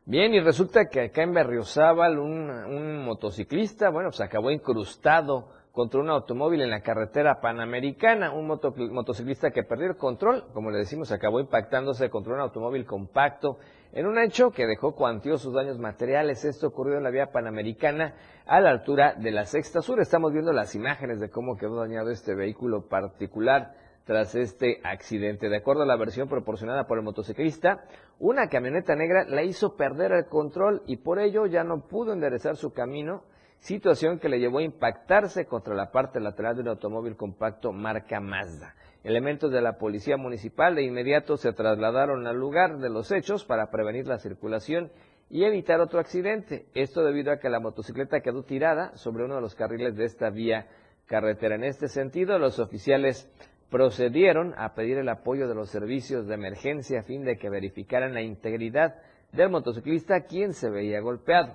[0.07, 6.01] Bien, y resulta que acá en Berriozábal un, un motociclista, bueno, se acabó incrustado contra
[6.01, 8.33] un automóvil en la carretera panamericana.
[8.33, 13.59] Un motociclista que perdió el control, como le decimos, acabó impactándose contra un automóvil compacto
[13.93, 16.45] en un hecho que dejó cuantiosos daños materiales.
[16.45, 18.15] Esto ocurrió en la vía panamericana
[18.47, 20.01] a la altura de la Sexta Sur.
[20.01, 23.75] Estamos viendo las imágenes de cómo quedó dañado este vehículo particular
[24.05, 25.49] tras este accidente.
[25.49, 27.85] De acuerdo a la versión proporcionada por el motociclista,
[28.19, 32.57] una camioneta negra la hizo perder el control y por ello ya no pudo enderezar
[32.57, 33.23] su camino,
[33.59, 38.21] situación que le llevó a impactarse contra la parte lateral de un automóvil compacto marca
[38.21, 38.75] Mazda.
[39.03, 43.71] Elementos de la policía municipal de inmediato se trasladaron al lugar de los hechos para
[43.71, 44.91] prevenir la circulación
[45.31, 46.67] y evitar otro accidente.
[46.75, 50.29] Esto debido a que la motocicleta quedó tirada sobre uno de los carriles de esta
[50.29, 50.67] vía
[51.07, 51.55] carretera.
[51.55, 53.31] En este sentido, los oficiales
[53.71, 58.13] procedieron a pedir el apoyo de los servicios de emergencia a fin de que verificaran
[58.13, 58.97] la integridad
[59.33, 61.55] del motociclista quien se veía golpeado.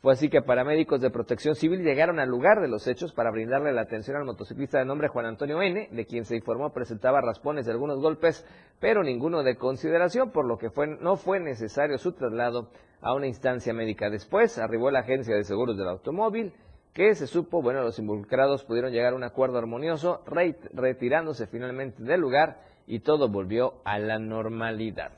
[0.00, 3.72] Fue así que paramédicos de protección civil llegaron al lugar de los hechos para brindarle
[3.72, 7.66] la atención al motociclista de nombre Juan Antonio N., de quien se informó presentaba raspones
[7.66, 8.46] de algunos golpes,
[8.78, 13.26] pero ninguno de consideración, por lo que fue, no fue necesario su traslado a una
[13.26, 14.08] instancia médica.
[14.08, 16.52] Después arribó la agencia de seguros del automóvil,
[16.96, 20.24] que se supo, bueno, los involucrados pudieron llegar a un acuerdo armonioso,
[20.72, 25.12] retirándose finalmente del lugar y todo volvió a la normalidad.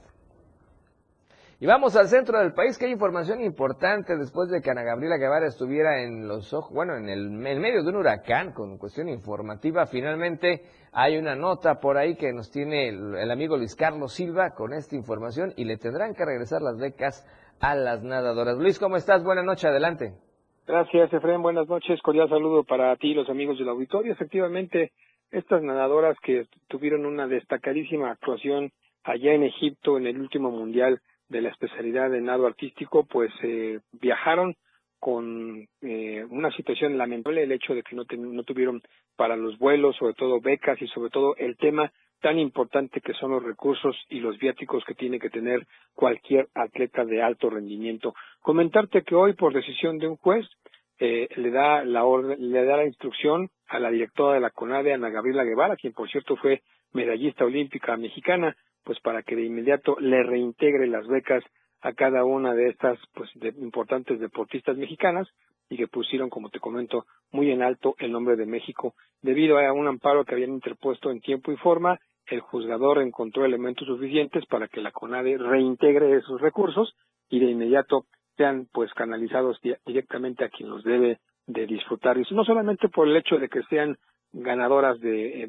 [1.60, 5.18] Y vamos al centro del país, que hay información importante después de que Ana Gabriela
[5.18, 9.86] Guevara estuviera en los ojos, bueno, en el medio de un huracán con cuestión informativa.
[9.86, 14.50] Finalmente hay una nota por ahí que nos tiene el, el amigo Luis Carlos Silva
[14.50, 17.24] con esta información y le tendrán que regresar las becas
[17.60, 18.56] a las nadadoras.
[18.56, 19.22] Luis, ¿cómo estás?
[19.22, 20.27] Buenas noches, adelante.
[20.68, 21.40] Gracias, Efraín.
[21.40, 21.98] Buenas noches.
[22.02, 24.12] Cordial saludo para ti y los amigos del auditorio.
[24.12, 24.92] Efectivamente,
[25.30, 28.70] estas nadadoras que tuvieron una destacadísima actuación
[29.02, 31.00] allá en Egipto en el último mundial
[31.30, 34.56] de la especialidad de nado artístico, pues eh, viajaron
[34.98, 38.82] con eh, una situación lamentable, el hecho de que no, no tuvieron
[39.16, 43.30] para los vuelos, sobre todo becas y sobre todo el tema tan importante que son
[43.30, 48.14] los recursos y los viáticos que tiene que tener cualquier atleta de alto rendimiento.
[48.40, 50.46] Comentarte que hoy, por decisión de un juez,
[50.98, 54.94] eh, le da la orden, le da la instrucción a la directora de la CONADE,
[54.94, 59.96] Ana Gabriela Guevara, quien por cierto fue medallista olímpica mexicana, pues para que de inmediato
[60.00, 61.44] le reintegre las becas
[61.80, 65.28] a cada una de estas pues de importantes deportistas mexicanas
[65.70, 68.94] y que pusieron, como te comento, muy en alto el nombre de México.
[69.22, 73.86] Debido a un amparo que habían interpuesto en tiempo y forma, el juzgador encontró elementos
[73.86, 76.94] suficientes para que la CONADE reintegre esos recursos
[77.28, 78.04] y de inmediato
[78.36, 82.18] sean pues canalizados directamente a quien los debe de disfrutar.
[82.18, 83.96] Y no solamente por el hecho de que sean
[84.32, 85.48] ganadoras de eh,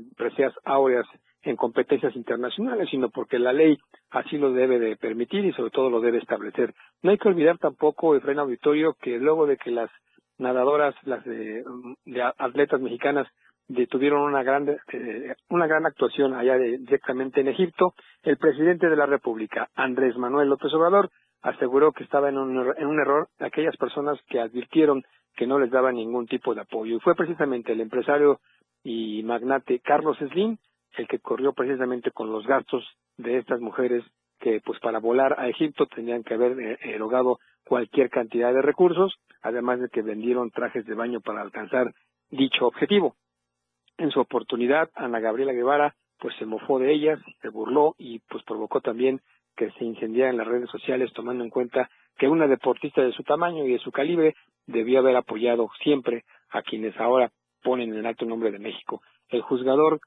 [0.63, 1.05] áureas
[1.43, 3.77] en competencias internacionales, sino porque la ley
[4.11, 6.73] así lo debe de permitir y sobre todo lo debe establecer.
[7.01, 9.89] No hay que olvidar tampoco, Efraín Auditorio, que luego de que las
[10.37, 11.63] nadadoras, las de,
[12.37, 13.27] atletas mexicanas
[13.89, 19.05] tuvieron una gran, eh, una gran actuación allá directamente en Egipto, el presidente de la
[19.05, 21.09] República, Andrés Manuel López Obrador,
[21.41, 25.03] aseguró que estaba en un, en un error aquellas personas que advirtieron
[25.35, 26.97] que no les daba ningún tipo de apoyo.
[26.97, 28.39] Y fue precisamente el empresario
[28.83, 30.57] y magnate Carlos Slim
[30.97, 32.85] el que corrió precisamente con los gastos
[33.17, 34.03] de estas mujeres
[34.39, 39.19] que pues para volar a Egipto tenían que haber eh, erogado cualquier cantidad de recursos,
[39.41, 41.93] además de que vendieron trajes de baño para alcanzar
[42.29, 43.15] dicho objetivo.
[43.97, 48.43] En su oportunidad, Ana Gabriela Guevara pues se mofó de ellas, se burló y pues
[48.43, 49.21] provocó también
[49.55, 53.23] que se incendiara en las redes sociales tomando en cuenta que una deportista de su
[53.23, 54.35] tamaño y de su calibre
[54.67, 57.31] debía haber apoyado siempre a quienes ahora
[57.63, 59.01] ponen en alto nombre de México.
[59.29, 59.99] El juzgador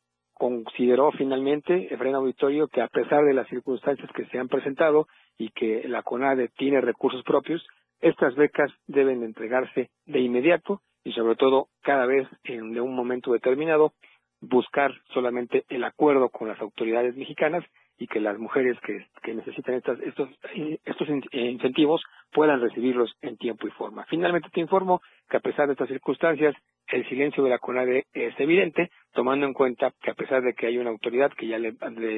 [0.42, 5.06] consideró finalmente, Efraín Auditorio, que a pesar de las circunstancias que se han presentado
[5.38, 7.64] y que la CONADE tiene recursos propios,
[8.00, 13.92] estas becas deben entregarse de inmediato y sobre todo cada vez en un momento determinado
[14.40, 17.64] buscar solamente el acuerdo con las autoridades mexicanas
[18.02, 20.28] y que las mujeres que, necesitan estas, estos,
[20.84, 24.04] estos incentivos puedan recibirlos en tiempo y forma.
[24.06, 25.00] Finalmente te informo
[25.30, 26.56] que a pesar de estas circunstancias,
[26.88, 30.66] el silencio de la CONADE es evidente, tomando en cuenta que a pesar de que
[30.66, 31.74] hay una autoridad que ya le,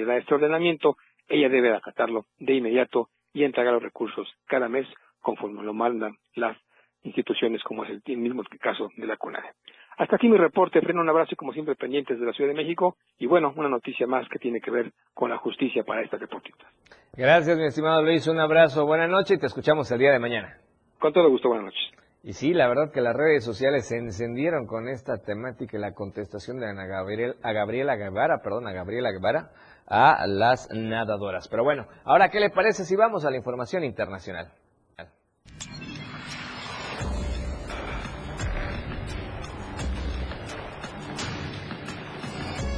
[0.07, 0.97] da este ordenamiento,
[1.29, 4.89] ella debe acatarlo de inmediato y entregar los recursos cada mes
[5.21, 6.57] conforme lo mandan las
[7.03, 9.51] instituciones como es el mismo caso de la CONADE.
[9.97, 12.57] Hasta aquí mi reporte, freno un abrazo y como siempre pendientes de la Ciudad de
[12.57, 16.21] México y bueno, una noticia más que tiene que ver con la justicia para estas
[16.21, 16.69] deportistas.
[17.17, 20.59] Gracias mi estimado Luis, un abrazo, buena noche y te escuchamos el día de mañana.
[20.99, 22.05] Con todo gusto, buenas noches.
[22.25, 25.93] Y sí, la verdad que las redes sociales se encendieron con esta temática y la
[25.93, 29.51] contestación de Ana Gabriel, a Gabriela Guevara, perdón, a Gabriela Guevara,
[29.87, 31.49] a las nadadoras.
[31.49, 34.53] Pero bueno, ahora, ¿qué le parece si vamos a la información internacional?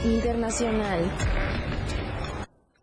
[0.07, 1.01] Internacional.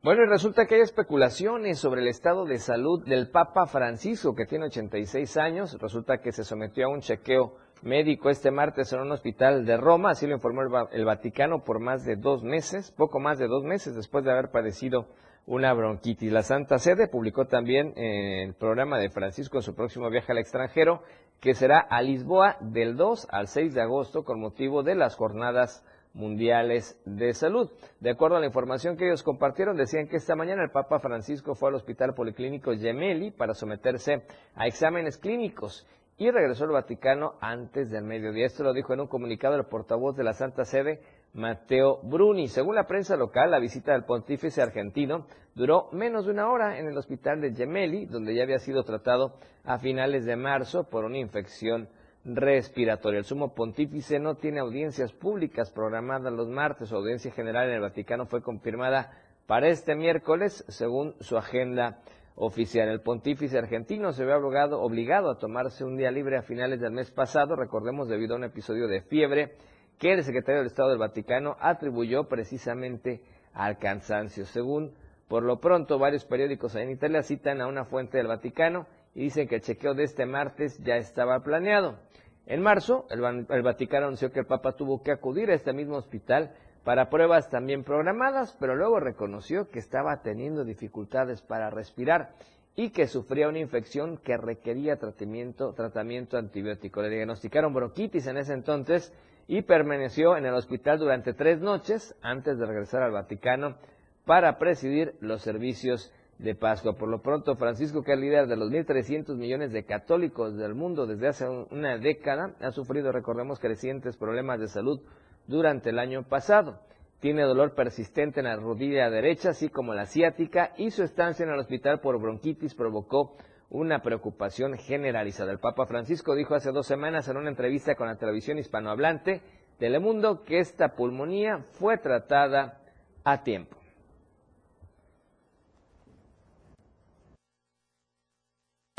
[0.03, 4.45] Bueno, y resulta que hay especulaciones sobre el estado de salud del Papa Francisco, que
[4.45, 5.77] tiene 86 años.
[5.79, 10.11] Resulta que se sometió a un chequeo médico este martes en un hospital de Roma,
[10.11, 10.61] así lo informó
[10.91, 14.51] el Vaticano por más de dos meses, poco más de dos meses después de haber
[14.51, 15.07] padecido
[15.45, 16.31] una bronquitis.
[16.31, 21.03] La Santa Sede publicó también el programa de Francisco en su próximo viaje al extranjero,
[21.39, 25.83] que será a Lisboa del 2 al 6 de agosto con motivo de las jornadas
[26.13, 27.71] mundiales de salud.
[27.99, 31.55] De acuerdo a la información que ellos compartieron, decían que esta mañana el Papa Francisco
[31.55, 34.23] fue al Hospital Policlínico Gemelli para someterse
[34.55, 35.87] a exámenes clínicos
[36.17, 38.45] y regresó al Vaticano antes del mediodía.
[38.45, 41.01] Esto lo dijo en un comunicado el portavoz de la Santa Sede,
[41.33, 42.47] Mateo Bruni.
[42.47, 46.87] Según la prensa local, la visita del pontífice argentino duró menos de una hora en
[46.87, 49.33] el hospital de Gemelli, donde ya había sido tratado
[49.63, 51.89] a finales de marzo por una infección
[52.25, 53.19] respiratoria.
[53.19, 56.89] El sumo pontífice no tiene audiencias públicas programadas los martes.
[56.89, 59.11] Su audiencia general en el Vaticano fue confirmada
[59.45, 61.99] para este miércoles, según su agenda
[62.35, 62.87] oficial.
[62.89, 66.91] El pontífice argentino se ve obligado, obligado a tomarse un día libre a finales del
[66.91, 69.55] mes pasado, recordemos debido a un episodio de fiebre
[69.99, 73.21] que el secretario del Estado del Vaticano atribuyó precisamente
[73.53, 74.45] al cansancio.
[74.45, 74.93] Según
[75.27, 78.85] Por lo pronto, varios periódicos en Italia citan a una fuente del Vaticano
[79.15, 81.99] y dicen que el chequeo de este martes ya estaba planeado.
[82.45, 83.21] En marzo, el,
[83.61, 86.53] Vaticano anunció que el Papa tuvo que acudir a este mismo hospital
[86.83, 92.33] para pruebas también programadas, pero luego reconoció que estaba teniendo dificultades para respirar
[92.75, 97.01] y que sufría una infección que requería tratamiento, tratamiento antibiótico.
[97.01, 99.13] Le diagnosticaron bronquitis en ese entonces
[99.47, 103.77] y permaneció en el hospital durante tres noches antes de regresar al Vaticano
[104.25, 106.93] para presidir los servicios de Pascua.
[106.93, 111.05] Por lo pronto, Francisco, que es líder de los 1.300 millones de católicos del mundo
[111.05, 115.01] desde hace una década, ha sufrido, recordemos, crecientes problemas de salud
[115.47, 116.79] durante el año pasado.
[117.19, 121.51] Tiene dolor persistente en la rodilla derecha, así como la ciática, y su estancia en
[121.51, 123.37] el hospital por bronquitis provocó
[123.69, 125.51] una preocupación generalizada.
[125.51, 129.41] El Papa Francisco dijo hace dos semanas en una entrevista con la televisión hispanohablante
[129.77, 132.79] Telemundo que esta pulmonía fue tratada
[133.23, 133.82] a tiempo.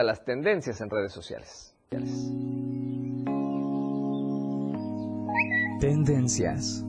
[0.03, 1.73] Las tendencias en redes sociales.
[5.79, 6.85] Tendencias.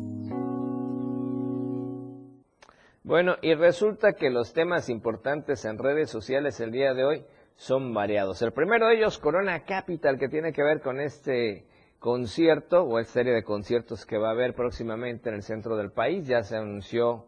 [3.04, 7.26] Bueno, y resulta que los temas importantes en redes sociales el día de hoy
[7.56, 8.42] son variados.
[8.42, 11.68] El primero de ellos, Corona Capital, que tiene que ver con este
[12.00, 15.92] concierto o esta serie de conciertos que va a haber próximamente en el centro del
[15.92, 16.26] país.
[16.26, 17.28] Ya se anunció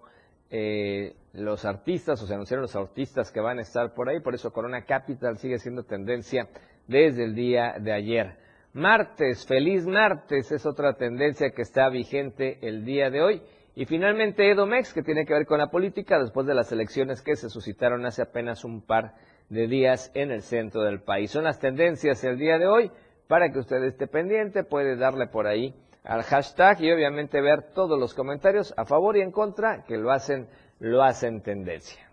[0.49, 4.33] eh, los artistas, o se anunciaron los artistas que van a estar por ahí, por
[4.33, 6.47] eso Corona Capital sigue siendo tendencia
[6.87, 8.37] desde el día de ayer.
[8.73, 13.41] Martes, feliz martes, es otra tendencia que está vigente el día de hoy.
[13.75, 17.35] Y finalmente Edomex, que tiene que ver con la política, después de las elecciones que
[17.35, 19.13] se suscitaron hace apenas un par
[19.49, 21.31] de días en el centro del país.
[21.31, 22.91] Son las tendencias el día de hoy.
[23.27, 25.75] Para que usted esté pendiente, puede darle por ahí
[26.07, 30.11] al hashtag y obviamente ver todos los comentarios a favor y en contra que lo
[30.11, 30.47] hacen,
[30.79, 32.07] lo hacen tendencia.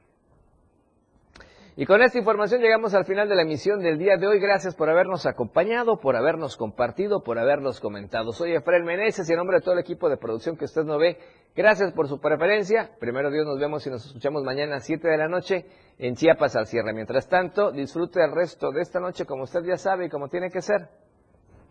[1.77, 4.39] Y con esta información llegamos al final de la emisión del día de hoy.
[4.39, 8.31] Gracias por habernos acompañado, por habernos compartido, por habernos comentado.
[8.31, 10.99] Soy Efraín Meneses y en nombre de todo el equipo de producción que usted no
[10.99, 11.19] ve,
[11.57, 12.93] gracias por su preferencia.
[13.01, 15.67] Primero Dios nos vemos y nos escuchamos mañana a 7 de la noche
[15.99, 16.93] en Chiapas al cierre.
[16.93, 20.51] Mientras tanto, disfrute el resto de esta noche como usted ya sabe y como tiene
[20.51, 20.89] que ser,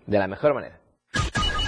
[0.05, 0.79] de la mejor manera.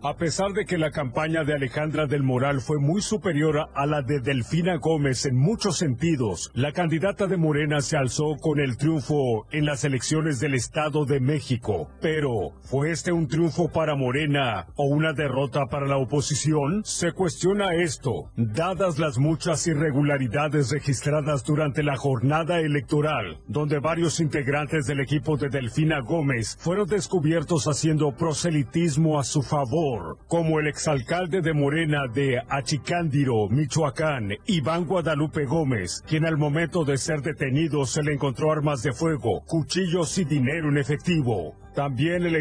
[0.00, 4.00] A pesar de que la campaña de Alejandra del Moral fue muy superior a la
[4.00, 9.48] de Delfina Gómez en muchos sentidos, la candidata de Morena se alzó con el triunfo
[9.50, 11.90] en las elecciones del Estado de México.
[12.00, 16.82] Pero, ¿fue este un triunfo para Morena o una derrota para la oposición?
[16.84, 24.86] Se cuestiona esto, dadas las muchas irregularidades registradas durante la jornada electoral, donde varios integrantes
[24.86, 29.42] del equipo de Delfina Gómez fueron descubiertos haciendo proselitismo a su
[30.26, 36.98] como el exalcalde de Morena de Achicándiro, Michoacán, Iván Guadalupe Gómez, quien al momento de
[36.98, 41.54] ser detenido se le encontró armas de fuego, cuchillos y dinero en efectivo.
[41.74, 42.34] También el